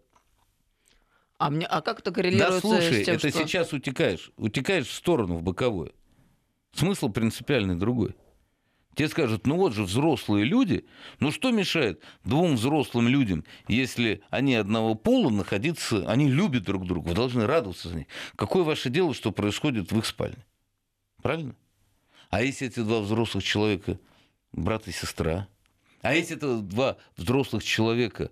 А, 1.37 1.51
мне... 1.51 1.65
а 1.67 1.81
как 1.81 1.99
это 1.99 2.11
Да 2.11 2.15
коррелируется 2.15 2.59
слушай, 2.59 3.03
с 3.03 3.05
тем, 3.05 3.15
это 3.15 3.29
что... 3.29 3.39
сейчас 3.39 3.73
утекаешь, 3.73 4.31
утекаешь 4.37 4.87
в 4.87 4.93
сторону, 4.93 5.37
в 5.37 5.43
боковую. 5.43 5.93
Смысл 6.73 7.09
принципиальный 7.09 7.75
другой. 7.75 8.15
Тебе 8.95 9.07
скажут, 9.07 9.47
ну 9.47 9.57
вот 9.57 9.73
же 9.73 9.83
взрослые 9.83 10.45
люди, 10.45 10.85
ну 11.19 11.31
что 11.31 11.51
мешает 11.51 12.01
двум 12.23 12.55
взрослым 12.55 13.07
людям, 13.07 13.43
если 13.67 14.21
они 14.29 14.55
одного 14.55 14.93
пола 14.93 15.29
находиться, 15.31 16.07
они 16.09 16.29
любят 16.29 16.63
друг 16.63 16.85
друга, 16.85 17.09
вы 17.09 17.15
должны 17.15 17.47
радоваться 17.47 17.89
за 17.89 17.95
них. 17.97 18.07
Какое 18.35 18.63
ваше 18.63 18.89
дело, 18.89 19.13
что 19.13 19.31
происходит 19.31 19.91
в 19.91 19.97
их 19.97 20.05
спальне? 20.05 20.45
Правильно? 21.21 21.55
А 22.29 22.43
если 22.43 22.67
эти 22.67 22.81
два 22.81 22.99
взрослых 22.99 23.43
человека 23.43 23.99
брат 24.51 24.87
и 24.87 24.91
сестра? 24.91 25.47
А 26.01 26.13
если 26.13 26.35
это 26.35 26.59
два 26.59 26.97
взрослых 27.17 27.63
человека 27.63 28.29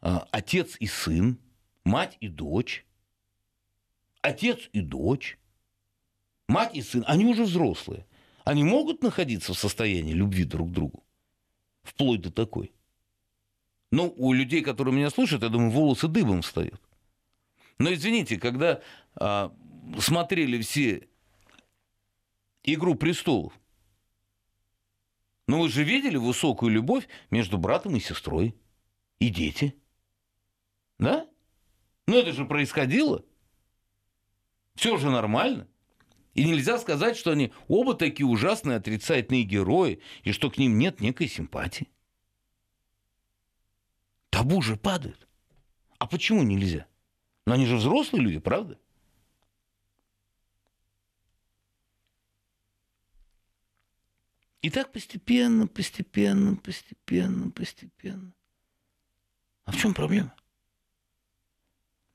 а, 0.00 0.26
отец 0.32 0.76
и 0.80 0.86
сын, 0.86 1.38
мать 1.84 2.16
и 2.20 2.28
дочь? 2.28 2.84
Отец 4.22 4.58
и 4.72 4.80
дочь? 4.80 5.38
Мать 6.48 6.74
и 6.74 6.82
сын, 6.82 7.04
они 7.06 7.26
уже 7.26 7.44
взрослые. 7.44 8.06
Они 8.44 8.62
могут 8.62 9.02
находиться 9.02 9.54
в 9.54 9.58
состоянии 9.58 10.12
любви 10.12 10.44
друг 10.44 10.70
к 10.70 10.72
другу? 10.72 11.04
Вплоть 11.82 12.20
до 12.20 12.30
такой. 12.30 12.72
Ну, 13.90 14.12
у 14.16 14.32
людей, 14.32 14.62
которые 14.62 14.94
меня 14.94 15.10
слушают, 15.10 15.42
я 15.42 15.48
думаю, 15.48 15.70
волосы 15.70 16.08
дыбом 16.08 16.42
встают. 16.42 16.80
Но 17.78 17.92
извините, 17.92 18.38
когда 18.38 18.82
а, 19.14 19.54
смотрели 19.98 20.60
все 20.60 21.08
«Игру 22.62 22.94
престолов», 22.94 23.52
ну 25.46 25.60
вы 25.60 25.68
же 25.68 25.84
видели 25.84 26.16
высокую 26.16 26.72
любовь 26.72 27.06
между 27.30 27.58
братом 27.58 27.96
и 27.96 28.00
сестрой. 28.00 28.54
И 29.18 29.28
дети. 29.28 29.74
Да? 30.98 31.28
Ну 32.06 32.18
это 32.18 32.32
же 32.32 32.44
происходило. 32.46 33.24
Все 34.74 34.96
же 34.96 35.10
нормально. 35.10 35.68
И 36.34 36.44
нельзя 36.44 36.78
сказать, 36.78 37.16
что 37.16 37.30
они 37.30 37.52
оба 37.68 37.94
такие 37.94 38.26
ужасные 38.26 38.76
отрицательные 38.76 39.44
герои, 39.44 40.00
и 40.24 40.32
что 40.32 40.50
к 40.50 40.58
ним 40.58 40.78
нет 40.78 41.00
некой 41.00 41.28
симпатии. 41.28 41.88
Табу 44.30 44.60
же 44.60 44.76
падают. 44.76 45.28
А 45.98 46.06
почему 46.06 46.42
нельзя? 46.42 46.86
Но 47.46 47.54
они 47.54 47.66
же 47.66 47.76
взрослые 47.76 48.22
люди, 48.22 48.38
правда? 48.40 48.78
И 54.60 54.70
так 54.70 54.92
постепенно, 54.92 55.68
постепенно, 55.68 56.56
постепенно, 56.56 57.50
постепенно. 57.50 58.32
А 59.66 59.72
в 59.72 59.76
чем 59.76 59.94
проблема? 59.94 60.34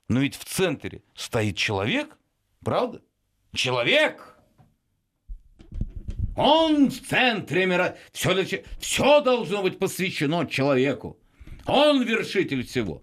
Но 0.08 0.20
ведь 0.20 0.34
в 0.34 0.44
центре 0.44 1.02
стоит 1.14 1.56
человек, 1.56 2.18
правда? 2.60 3.02
Человек! 3.52 4.36
Он 6.36 6.90
в 6.90 7.00
центре 7.06 7.66
мира. 7.66 7.96
Все, 8.12 8.62
все 8.78 9.20
должно 9.20 9.62
быть 9.62 9.78
посвящено 9.78 10.46
человеку. 10.46 11.18
Он 11.66 12.02
вершитель 12.02 12.64
всего. 12.64 13.02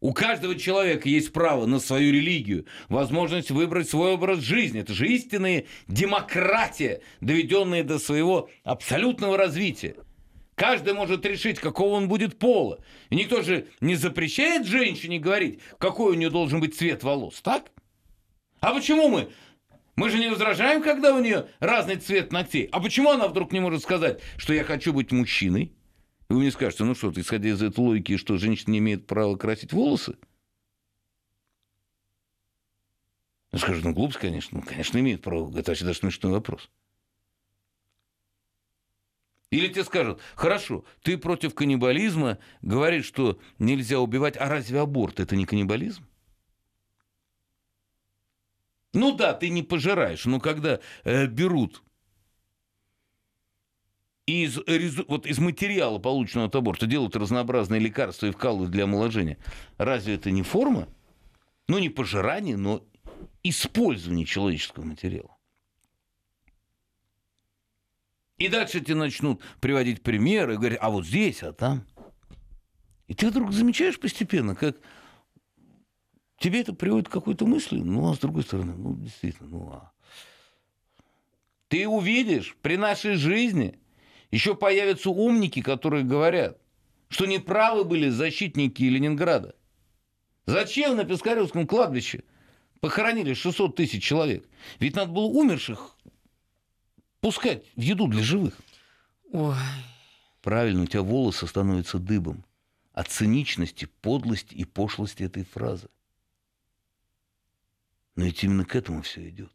У 0.00 0.12
каждого 0.12 0.56
человека 0.56 1.08
есть 1.08 1.32
право 1.32 1.66
на 1.66 1.78
свою 1.78 2.12
религию, 2.12 2.66
возможность 2.88 3.52
выбрать 3.52 3.88
свой 3.88 4.14
образ 4.14 4.40
жизни. 4.40 4.80
Это 4.80 4.92
же 4.92 5.06
истинная 5.06 5.66
демократия, 5.86 7.02
доведенная 7.20 7.84
до 7.84 8.00
своего 8.00 8.48
абсолютного 8.64 9.36
развития. 9.36 9.94
Каждый 10.56 10.94
может 10.94 11.24
решить, 11.24 11.60
какого 11.60 11.94
он 11.94 12.08
будет 12.08 12.38
пола. 12.38 12.80
И 13.10 13.16
никто 13.16 13.42
же 13.42 13.68
не 13.80 13.94
запрещает 13.94 14.66
женщине 14.66 15.20
говорить, 15.20 15.60
какой 15.78 16.12
у 16.12 16.14
нее 16.14 16.30
должен 16.30 16.60
быть 16.60 16.76
цвет 16.76 17.04
волос, 17.04 17.40
так? 17.40 17.70
А 18.62 18.72
почему 18.72 19.08
мы? 19.08 19.28
Мы 19.96 20.08
же 20.08 20.18
не 20.20 20.30
возражаем, 20.30 20.82
когда 20.82 21.14
у 21.14 21.20
нее 21.20 21.48
разный 21.58 21.96
цвет 21.96 22.32
ногтей. 22.32 22.68
А 22.70 22.80
почему 22.80 23.10
она 23.10 23.26
вдруг 23.26 23.52
не 23.52 23.58
может 23.58 23.82
сказать, 23.82 24.20
что 24.36 24.54
я 24.54 24.62
хочу 24.62 24.92
быть 24.92 25.10
мужчиной? 25.10 25.72
И 26.30 26.32
вы 26.32 26.38
мне 26.38 26.52
скажете, 26.52 26.84
ну 26.84 26.94
что, 26.94 27.12
исходя 27.14 27.48
из 27.48 27.60
этой 27.60 27.80
логики, 27.80 28.16
что 28.16 28.38
женщина 28.38 28.70
не 28.70 28.78
имеет 28.78 29.08
права 29.08 29.36
красить 29.36 29.72
волосы? 29.72 30.16
Ну, 33.50 33.58
скажут, 33.58 33.84
ну, 33.84 33.92
глупость, 33.92 34.20
конечно. 34.20 34.60
Ну, 34.60 34.64
конечно, 34.64 34.96
имеет 34.96 35.22
право. 35.22 35.50
Это 35.58 35.72
вообще 35.72 35.84
даже 35.84 35.98
смешной 35.98 36.32
вопрос. 36.32 36.70
Или 39.50 39.68
тебе 39.68 39.82
скажут, 39.82 40.20
хорошо, 40.36 40.84
ты 41.02 41.18
против 41.18 41.54
каннибализма, 41.54 42.38
говоришь, 42.62 43.06
что 43.06 43.40
нельзя 43.58 43.98
убивать, 43.98 44.36
а 44.38 44.48
разве 44.48 44.78
аборт 44.78 45.18
это 45.18 45.34
не 45.34 45.46
каннибализм? 45.46 46.06
Ну 48.92 49.12
да, 49.16 49.32
ты 49.32 49.48
не 49.48 49.62
пожираешь, 49.62 50.24
но 50.26 50.38
когда 50.38 50.80
э, 51.04 51.26
берут 51.26 51.82
из, 54.26 54.58
вот 55.08 55.26
из 55.26 55.38
материала, 55.38 55.98
полученного 55.98 56.48
от 56.48 56.54
аборта, 56.54 56.86
делают 56.86 57.16
разнообразные 57.16 57.80
лекарства 57.80 58.26
и 58.26 58.30
вкалывают 58.30 58.70
для 58.70 58.84
омоложения, 58.84 59.38
разве 59.78 60.14
это 60.14 60.30
не 60.30 60.42
форма? 60.42 60.88
Ну, 61.68 61.78
не 61.78 61.88
пожирание, 61.88 62.56
но 62.56 62.84
использование 63.42 64.26
человеческого 64.26 64.84
материала. 64.84 65.36
И 68.36 68.48
дальше 68.48 68.80
тебе 68.80 68.96
начнут 68.96 69.40
приводить 69.60 70.02
примеры, 70.02 70.56
говорить, 70.56 70.78
а 70.80 70.90
вот 70.90 71.06
здесь, 71.06 71.42
а 71.42 71.52
там. 71.52 71.86
И 73.06 73.14
ты 73.14 73.28
вдруг 73.28 73.52
замечаешь 73.52 74.00
постепенно, 74.00 74.54
как 74.54 74.76
тебе 76.42 76.60
это 76.60 76.74
приводит 76.74 77.08
к 77.08 77.12
какой-то 77.12 77.46
мысли, 77.46 77.78
ну, 77.78 78.10
а 78.10 78.14
с 78.14 78.18
другой 78.18 78.42
стороны, 78.42 78.74
ну, 78.76 78.94
действительно, 78.96 79.48
ну, 79.48 79.70
а... 79.72 79.92
Ты 81.68 81.88
увидишь 81.88 82.56
при 82.60 82.76
нашей 82.76 83.14
жизни, 83.14 83.78
еще 84.30 84.54
появятся 84.54 85.10
умники, 85.10 85.62
которые 85.62 86.04
говорят, 86.04 86.58
что 87.08 87.26
неправы 87.26 87.84
были 87.84 88.08
защитники 88.08 88.82
Ленинграда. 88.82 89.54
Зачем 90.46 90.96
на 90.96 91.04
Пискаревском 91.04 91.66
кладбище 91.66 92.24
похоронили 92.80 93.32
600 93.32 93.76
тысяч 93.76 94.02
человек? 94.02 94.44
Ведь 94.80 94.96
надо 94.96 95.12
было 95.12 95.26
умерших 95.26 95.96
пускать 97.20 97.64
в 97.76 97.80
еду 97.80 98.08
для 98.08 98.22
живых. 98.22 98.58
Ой. 99.30 99.54
Правильно, 100.42 100.82
у 100.82 100.86
тебя 100.86 101.02
волосы 101.02 101.46
становятся 101.46 101.98
дыбом 101.98 102.44
от 102.92 103.08
циничности, 103.08 103.88
подлости 104.02 104.54
и 104.54 104.64
пошлости 104.64 105.22
этой 105.22 105.44
фразы. 105.44 105.88
Но 108.14 108.24
ведь 108.24 108.44
именно 108.44 108.64
к 108.64 108.74
этому 108.76 109.02
все 109.02 109.28
идет. 109.28 109.52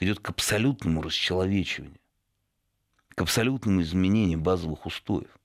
Идет 0.00 0.20
к 0.20 0.30
абсолютному 0.30 1.02
расчеловечиванию, 1.02 2.00
к 3.10 3.20
абсолютному 3.20 3.82
изменению 3.82 4.40
базовых 4.40 4.86
устоев, 4.86 5.38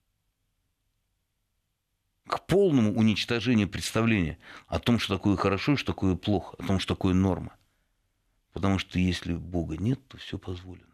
к 2.26 2.46
полному 2.48 2.94
уничтожению 2.94 3.68
представления 3.68 4.40
о 4.68 4.80
том, 4.80 4.98
что 4.98 5.18
такое 5.18 5.36
хорошо 5.36 5.74
и 5.74 5.76
что 5.76 5.88
такое 5.88 6.16
плохо, 6.16 6.56
о 6.58 6.64
том, 6.66 6.80
что 6.80 6.96
такое 6.96 7.14
норма. 7.14 7.56
Потому 8.54 8.80
что 8.80 8.98
если 8.98 9.34
Бога 9.34 9.76
нет, 9.76 10.00
то 10.08 10.18
все 10.18 10.40
позволено. 10.40 10.86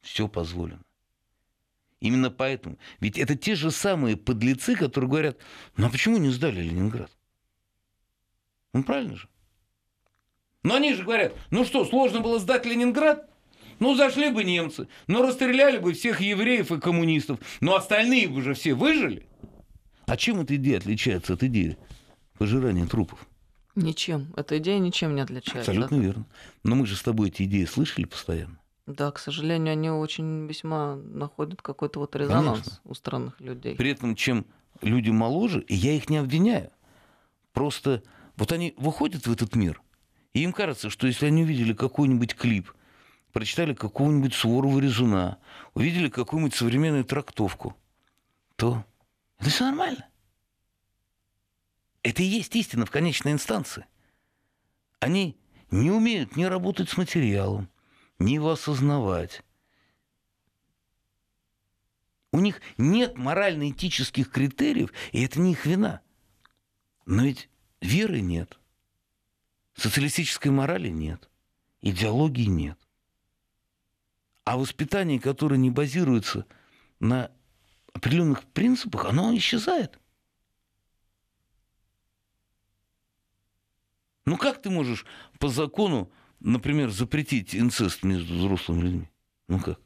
Все 0.00 0.26
позволено. 0.26 0.82
Именно 2.00 2.30
поэтому. 2.30 2.78
Ведь 3.00 3.18
это 3.18 3.36
те 3.36 3.54
же 3.54 3.70
самые 3.70 4.16
подлецы, 4.16 4.74
которые 4.74 5.10
говорят, 5.10 5.38
ну 5.76 5.86
а 5.86 5.90
почему 5.90 6.16
не 6.16 6.30
сдали 6.30 6.62
Ленинград? 6.62 7.12
Ну, 8.72 8.82
правильно 8.82 9.16
же. 9.16 9.28
Но 10.62 10.74
они 10.74 10.94
же 10.94 11.04
говорят, 11.04 11.34
ну 11.50 11.64
что, 11.64 11.84
сложно 11.84 12.20
было 12.20 12.38
сдать 12.38 12.66
Ленинград? 12.66 13.28
Ну, 13.78 13.94
зашли 13.94 14.30
бы 14.30 14.44
немцы, 14.44 14.88
ну, 15.06 15.22
расстреляли 15.22 15.78
бы 15.78 15.94
всех 15.94 16.20
евреев 16.20 16.70
и 16.70 16.78
коммунистов, 16.78 17.40
но 17.60 17.76
остальные 17.76 18.28
бы 18.28 18.42
же 18.42 18.52
все 18.52 18.74
выжили. 18.74 19.26
А 20.06 20.16
чем 20.18 20.40
эта 20.40 20.56
идея 20.56 20.78
отличается 20.78 21.32
от 21.32 21.42
идеи 21.44 21.78
пожирания 22.36 22.86
трупов? 22.86 23.26
Ничем. 23.74 24.34
Эта 24.36 24.58
идея 24.58 24.78
ничем 24.78 25.14
не 25.14 25.22
отличается. 25.22 25.70
Абсолютно 25.70 25.96
верно. 25.96 26.26
Но 26.62 26.74
мы 26.74 26.86
же 26.86 26.96
с 26.96 27.02
тобой 27.02 27.28
эти 27.28 27.44
идеи 27.44 27.64
слышали 27.64 28.04
постоянно. 28.04 28.58
Да, 28.86 29.10
к 29.12 29.18
сожалению, 29.18 29.72
они 29.72 29.88
очень 29.88 30.46
весьма 30.46 30.96
находят 30.96 31.62
какой-то 31.62 32.00
вот 32.00 32.16
резонанс 32.16 32.58
Конечно. 32.58 32.80
у 32.84 32.94
странных 32.94 33.40
людей. 33.40 33.76
При 33.76 33.92
этом, 33.92 34.16
чем 34.16 34.44
люди 34.82 35.10
моложе, 35.10 35.60
и 35.60 35.74
я 35.74 35.92
их 35.92 36.10
не 36.10 36.16
обвиняю, 36.16 36.70
просто 37.52 38.02
вот 38.40 38.52
они 38.52 38.72
выходят 38.78 39.26
в 39.26 39.32
этот 39.32 39.54
мир, 39.54 39.82
и 40.32 40.42
им 40.42 40.54
кажется, 40.54 40.88
что 40.88 41.06
если 41.06 41.26
они 41.26 41.42
увидели 41.42 41.74
какой-нибудь 41.74 42.34
клип, 42.34 42.72
прочитали 43.32 43.74
какого-нибудь 43.74 44.32
Суворова 44.32 44.78
резуна, 44.78 45.38
увидели 45.74 46.08
какую-нибудь 46.08 46.54
современную 46.54 47.04
трактовку, 47.04 47.76
то 48.56 48.82
это 49.38 49.50
все 49.50 49.66
нормально. 49.66 50.08
Это 52.02 52.22
и 52.22 52.26
есть 52.26 52.56
истина 52.56 52.86
в 52.86 52.90
конечной 52.90 53.32
инстанции. 53.32 53.84
Они 55.00 55.38
не 55.70 55.90
умеют 55.90 56.34
ни 56.34 56.44
работать 56.44 56.88
с 56.88 56.96
материалом, 56.96 57.68
ни 58.18 58.32
его 58.32 58.52
осознавать. 58.52 59.42
У 62.32 62.40
них 62.40 62.62
нет 62.78 63.18
морально-этических 63.18 64.30
критериев, 64.30 64.94
и 65.12 65.22
это 65.22 65.38
не 65.40 65.52
их 65.52 65.66
вина. 65.66 66.00
Но 67.04 67.24
ведь 67.24 67.49
Веры 67.80 68.20
нет. 68.20 68.58
Социалистической 69.74 70.50
морали 70.50 70.88
нет. 70.88 71.28
Идеологии 71.80 72.46
нет. 72.46 72.78
А 74.44 74.56
воспитание, 74.58 75.20
которое 75.20 75.56
не 75.56 75.70
базируется 75.70 76.46
на 76.98 77.30
определенных 77.92 78.44
принципах, 78.44 79.06
оно 79.06 79.34
исчезает. 79.36 79.98
Ну 84.26 84.36
как 84.36 84.60
ты 84.60 84.70
можешь 84.70 85.06
по 85.38 85.48
закону, 85.48 86.12
например, 86.40 86.90
запретить 86.90 87.54
инцест 87.54 88.02
между 88.02 88.34
взрослыми 88.34 88.82
людьми? 88.82 89.10
Ну 89.48 89.60
как? 89.60 89.80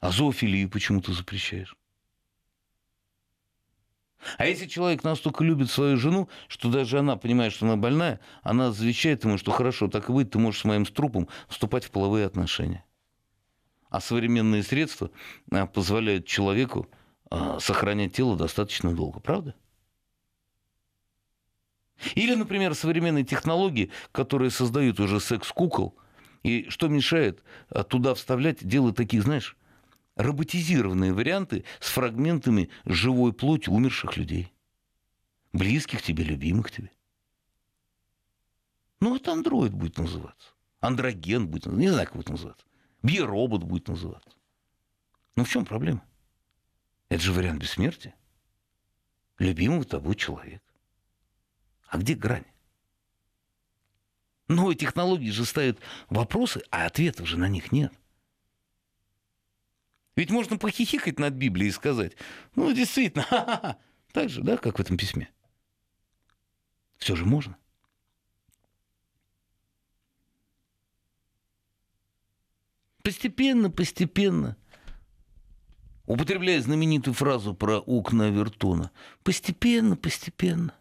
А 0.00 0.10
зоофилию 0.10 0.70
почему 0.70 1.02
ты 1.02 1.12
запрещаешь? 1.12 1.76
А 4.36 4.46
если 4.46 4.66
человек 4.66 5.02
настолько 5.02 5.44
любит 5.44 5.70
свою 5.70 5.96
жену, 5.96 6.28
что 6.48 6.70
даже 6.70 6.98
она 6.98 7.16
понимает, 7.16 7.52
что 7.52 7.66
она 7.66 7.76
больная, 7.76 8.20
она 8.42 8.72
завещает 8.72 9.24
ему, 9.24 9.38
что 9.38 9.50
хорошо, 9.50 9.88
так 9.88 10.08
и 10.10 10.12
быть, 10.12 10.30
ты 10.30 10.38
можешь 10.38 10.60
с 10.60 10.64
моим 10.64 10.84
трупом 10.84 11.28
вступать 11.48 11.84
в 11.84 11.90
половые 11.90 12.26
отношения. 12.26 12.84
А 13.88 14.00
современные 14.00 14.62
средства 14.62 15.10
а, 15.50 15.66
позволяют 15.66 16.26
человеку 16.26 16.88
а, 17.30 17.58
сохранять 17.60 18.14
тело 18.14 18.36
достаточно 18.36 18.94
долго, 18.94 19.20
правда? 19.20 19.54
Или, 22.14 22.34
например, 22.34 22.74
современные 22.74 23.24
технологии, 23.24 23.90
которые 24.12 24.50
создают 24.50 25.00
уже 25.00 25.20
секс-кукол, 25.20 25.94
и 26.42 26.68
что 26.68 26.88
мешает 26.88 27.42
а, 27.68 27.84
туда 27.84 28.14
вставлять, 28.14 28.66
делать 28.66 28.96
таких, 28.96 29.22
знаешь, 29.22 29.56
роботизированные 30.22 31.12
варианты 31.12 31.64
с 31.80 31.88
фрагментами 31.88 32.70
живой 32.84 33.32
плоти 33.32 33.68
умерших 33.68 34.16
людей. 34.16 34.52
Близких 35.52 36.02
тебе, 36.02 36.24
любимых 36.24 36.70
тебе. 36.70 36.90
Ну, 39.00 39.16
это 39.16 39.32
андроид 39.32 39.72
будет 39.72 39.98
называться. 39.98 40.50
Андроген 40.80 41.48
будет 41.48 41.66
называться. 41.66 41.80
Не 41.80 41.88
знаю, 41.90 42.06
как 42.06 42.16
будет 42.16 42.28
называться. 42.28 42.66
Биоробот 43.02 43.62
будет 43.62 43.88
называться. 43.88 44.30
Ну, 45.36 45.44
в 45.44 45.48
чем 45.48 45.64
проблема? 45.64 46.04
Это 47.08 47.22
же 47.22 47.32
вариант 47.32 47.62
бессмертия. 47.62 48.14
Любимого 49.38 49.84
тобой 49.84 50.16
человека. 50.16 50.70
А 51.88 51.98
где 51.98 52.14
грань? 52.14 52.44
Новые 54.48 54.76
технологии 54.76 55.30
же 55.30 55.44
ставят 55.44 55.78
вопросы, 56.08 56.62
а 56.70 56.86
ответов 56.86 57.26
же 57.26 57.38
на 57.38 57.48
них 57.48 57.72
нет. 57.72 57.92
Ведь 60.16 60.30
можно 60.30 60.58
похихикать 60.58 61.18
над 61.18 61.34
Библией 61.34 61.68
и 61.68 61.72
сказать, 61.72 62.16
ну, 62.54 62.72
действительно, 62.72 63.22
ха-ха-ха. 63.28 63.78
так 64.12 64.28
же, 64.28 64.42
да, 64.42 64.56
как 64.56 64.78
в 64.78 64.80
этом 64.80 64.96
письме. 64.96 65.30
Все 66.98 67.16
же 67.16 67.24
можно. 67.24 67.56
Постепенно, 73.02 73.70
постепенно, 73.70 74.56
употребляя 76.04 76.60
знаменитую 76.60 77.14
фразу 77.14 77.54
про 77.54 77.78
окна 77.78 78.26
Авертона, 78.26 78.90
постепенно, 79.22 79.96
постепенно. 79.96 80.74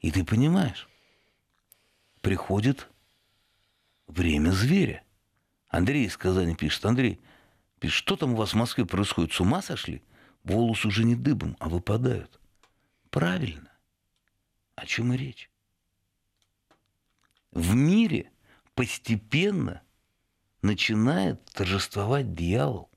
И 0.00 0.10
ты 0.10 0.24
понимаешь, 0.24 0.88
приходит 2.22 2.88
время 4.06 4.50
зверя. 4.52 5.04
Андрей 5.68 6.06
из 6.06 6.16
Казани 6.16 6.54
пишет, 6.54 6.84
Андрей, 6.86 7.20
пишет, 7.78 7.96
что 7.96 8.16
там 8.16 8.32
у 8.32 8.36
вас 8.36 8.50
в 8.52 8.56
Москве 8.56 8.86
происходит, 8.86 9.32
с 9.32 9.40
ума 9.40 9.62
сошли? 9.62 10.02
Волосы 10.44 10.88
уже 10.88 11.04
не 11.04 11.14
дыбом, 11.14 11.56
а 11.60 11.68
выпадают. 11.68 12.40
Правильно. 13.10 13.70
О 14.76 14.86
чем 14.86 15.12
и 15.12 15.16
речь? 15.16 15.50
В 17.52 17.74
мире 17.74 18.30
постепенно 18.74 19.82
начинает 20.62 21.44
торжествовать 21.46 22.34
дьявол. 22.34 22.90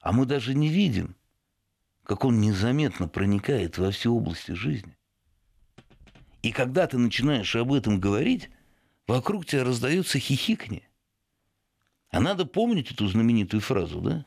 А 0.00 0.12
мы 0.12 0.24
даже 0.24 0.54
не 0.54 0.68
видим, 0.68 1.14
как 2.04 2.24
он 2.24 2.40
незаметно 2.40 3.06
проникает 3.06 3.78
во 3.78 3.90
все 3.90 4.10
области 4.10 4.52
жизни. 4.52 4.96
И 6.42 6.52
когда 6.52 6.86
ты 6.86 6.96
начинаешь 6.96 7.54
об 7.54 7.72
этом 7.72 8.00
говорить, 8.00 8.50
вокруг 9.06 9.46
тебя 9.46 9.62
раздается 9.62 10.18
хихиканье. 10.18 10.89
А 12.10 12.20
надо 12.20 12.44
помнить 12.44 12.90
эту 12.90 13.06
знаменитую 13.06 13.60
фразу, 13.60 14.00
да? 14.00 14.26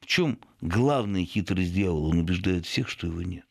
В 0.00 0.06
чем 0.06 0.38
главная 0.60 1.24
хитрость 1.24 1.72
дьявола? 1.72 2.08
Он 2.08 2.18
убеждает 2.18 2.66
всех, 2.66 2.88
что 2.88 3.06
его 3.06 3.22
нет. 3.22 3.46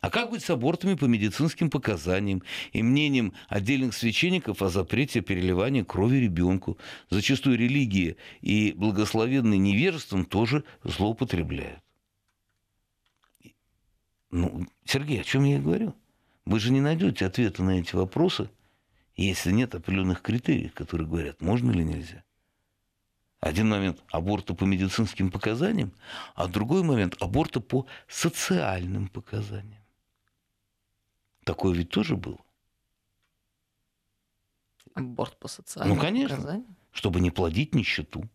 А 0.00 0.10
как 0.10 0.30
быть 0.30 0.44
с 0.44 0.50
абортами 0.50 0.94
по 0.94 1.06
медицинским 1.06 1.70
показаниям 1.70 2.42
и 2.72 2.82
мнением 2.82 3.32
отдельных 3.48 3.94
священников 3.94 4.62
о 4.62 4.68
запрете 4.68 5.22
переливания 5.22 5.84
крови 5.84 6.18
ребенку? 6.18 6.78
Зачастую 7.10 7.58
религия 7.58 8.16
и 8.40 8.72
благословенные 8.76 9.58
невежеством 9.58 10.24
тоже 10.24 10.64
злоупотребляют. 10.84 11.82
Ну, 14.30 14.68
Сергей, 14.84 15.20
о 15.20 15.24
чем 15.24 15.44
я 15.44 15.56
и 15.56 15.60
говорю? 15.60 15.94
Вы 16.44 16.60
же 16.60 16.70
не 16.70 16.80
найдете 16.80 17.26
ответа 17.26 17.62
на 17.62 17.80
эти 17.80 17.96
вопросы, 17.96 18.50
если 19.24 19.50
нет 19.50 19.74
определенных 19.74 20.22
критериев, 20.22 20.74
которые 20.74 21.08
говорят, 21.08 21.40
можно 21.40 21.70
или 21.72 21.82
нельзя. 21.82 22.24
Один 23.40 23.68
момент 23.68 24.02
аборта 24.10 24.54
по 24.54 24.64
медицинским 24.64 25.30
показаниям, 25.30 25.92
а 26.34 26.48
другой 26.48 26.82
момент 26.82 27.16
аборта 27.20 27.60
по 27.60 27.86
социальным 28.08 29.08
показаниям. 29.08 29.82
Такое 31.44 31.74
ведь 31.74 31.90
тоже 31.90 32.16
было. 32.16 32.38
Аборт 34.94 35.38
по 35.38 35.48
социальным 35.48 35.96
Ну, 35.96 36.00
конечно. 36.02 36.36
показаниям? 36.36 36.76
Чтобы 36.90 37.20
не 37.20 37.30
плодить 37.30 37.74
нищету. 37.74 38.28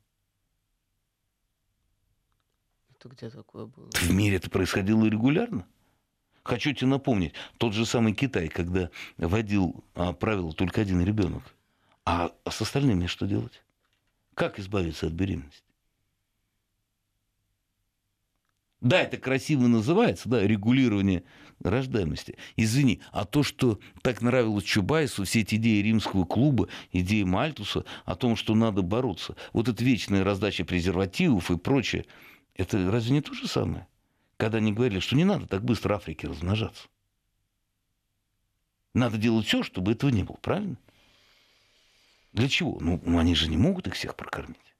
Это 2.92 3.10
где 3.10 3.30
такое 3.30 3.66
было? 3.66 3.90
В 3.92 4.12
мире 4.12 4.38
это 4.38 4.50
происходило 4.50 5.06
регулярно. 5.06 5.68
Хочу 6.44 6.74
тебе 6.74 6.88
напомнить, 6.88 7.34
тот 7.58 7.74
же 7.74 7.86
самый 7.86 8.14
Китай, 8.14 8.50
когда 8.50 8.90
вводил 9.18 9.84
а, 9.96 10.12
правило 10.12 10.52
только 10.52 10.82
один 10.82 11.04
ребенок. 11.04 11.44
А 12.06 12.32
с 12.50 12.62
остальными 12.62 13.08
что 13.08 13.26
делать? 13.26 13.64
Как 14.36 14.60
избавиться 14.60 15.08
от 15.08 15.14
беременности? 15.14 15.64
Да, 18.82 19.00
это 19.00 19.16
красиво 19.16 19.68
называется, 19.68 20.28
да, 20.28 20.46
регулирование 20.46 21.24
рождаемости. 21.62 22.36
Извини, 22.58 23.00
а 23.14 23.24
то, 23.24 23.42
что 23.42 23.80
так 24.02 24.22
нравилось 24.22 24.66
Чубайсу, 24.66 25.24
все 25.24 25.40
эти 25.40 25.56
идеи 25.56 25.82
римского 25.82 26.26
клуба, 26.26 26.68
идеи 26.92 27.24
Мальтуса 27.24 27.86
о 28.04 28.18
том, 28.18 28.36
что 28.36 28.54
надо 28.54 28.82
бороться, 28.82 29.38
вот 29.54 29.70
эта 29.70 29.82
вечная 29.82 30.26
раздача 30.26 30.66
презервативов 30.66 31.50
и 31.50 31.58
прочее, 31.58 32.06
это 32.56 32.92
разве 32.92 33.14
не 33.14 33.22
то 33.22 33.34
же 33.34 33.48
самое? 33.48 33.88
Когда 34.44 34.58
они 34.58 34.74
говорили, 34.74 35.00
что 35.00 35.16
не 35.16 35.24
надо 35.24 35.48
так 35.48 35.64
быстро 35.64 35.96
Африке 35.96 36.28
размножаться. 36.28 36.90
Надо 38.94 39.18
делать 39.18 39.48
все, 39.48 39.64
чтобы 39.64 39.94
этого 39.94 40.10
не 40.10 40.24
было, 40.24 40.36
правильно? 40.36 40.76
Для 42.34 42.50
чего? 42.50 42.78
Ну, 42.82 43.02
они 43.18 43.36
же 43.36 43.48
не 43.48 43.56
могут 43.56 43.88
их 43.88 43.94
всех 43.94 44.18
прокормить. 44.18 44.76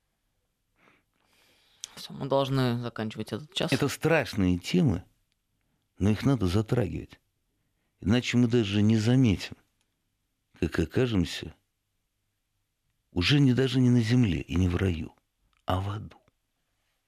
Все, 1.96 2.12
мы 2.12 2.28
должны 2.28 2.78
заканчивать 2.80 3.32
этот 3.32 3.54
час. 3.54 3.72
Это 3.72 3.88
страшные 3.88 4.58
темы, 4.58 5.06
но 5.98 6.10
их 6.10 6.26
надо 6.26 6.46
затрагивать. 6.48 7.18
Иначе 8.02 8.36
мы 8.36 8.50
даже 8.50 8.82
не 8.82 8.98
заметим, 8.98 9.56
как 10.60 10.78
окажемся 10.78 11.56
уже 13.14 13.40
не 13.40 13.54
даже 13.54 13.80
не 13.80 13.92
на 13.92 14.02
земле 14.02 14.42
и 14.42 14.56
не 14.56 14.68
в 14.68 14.76
раю, 14.76 15.16
а 15.66 15.80
в 15.80 15.90
аду. 15.90 16.23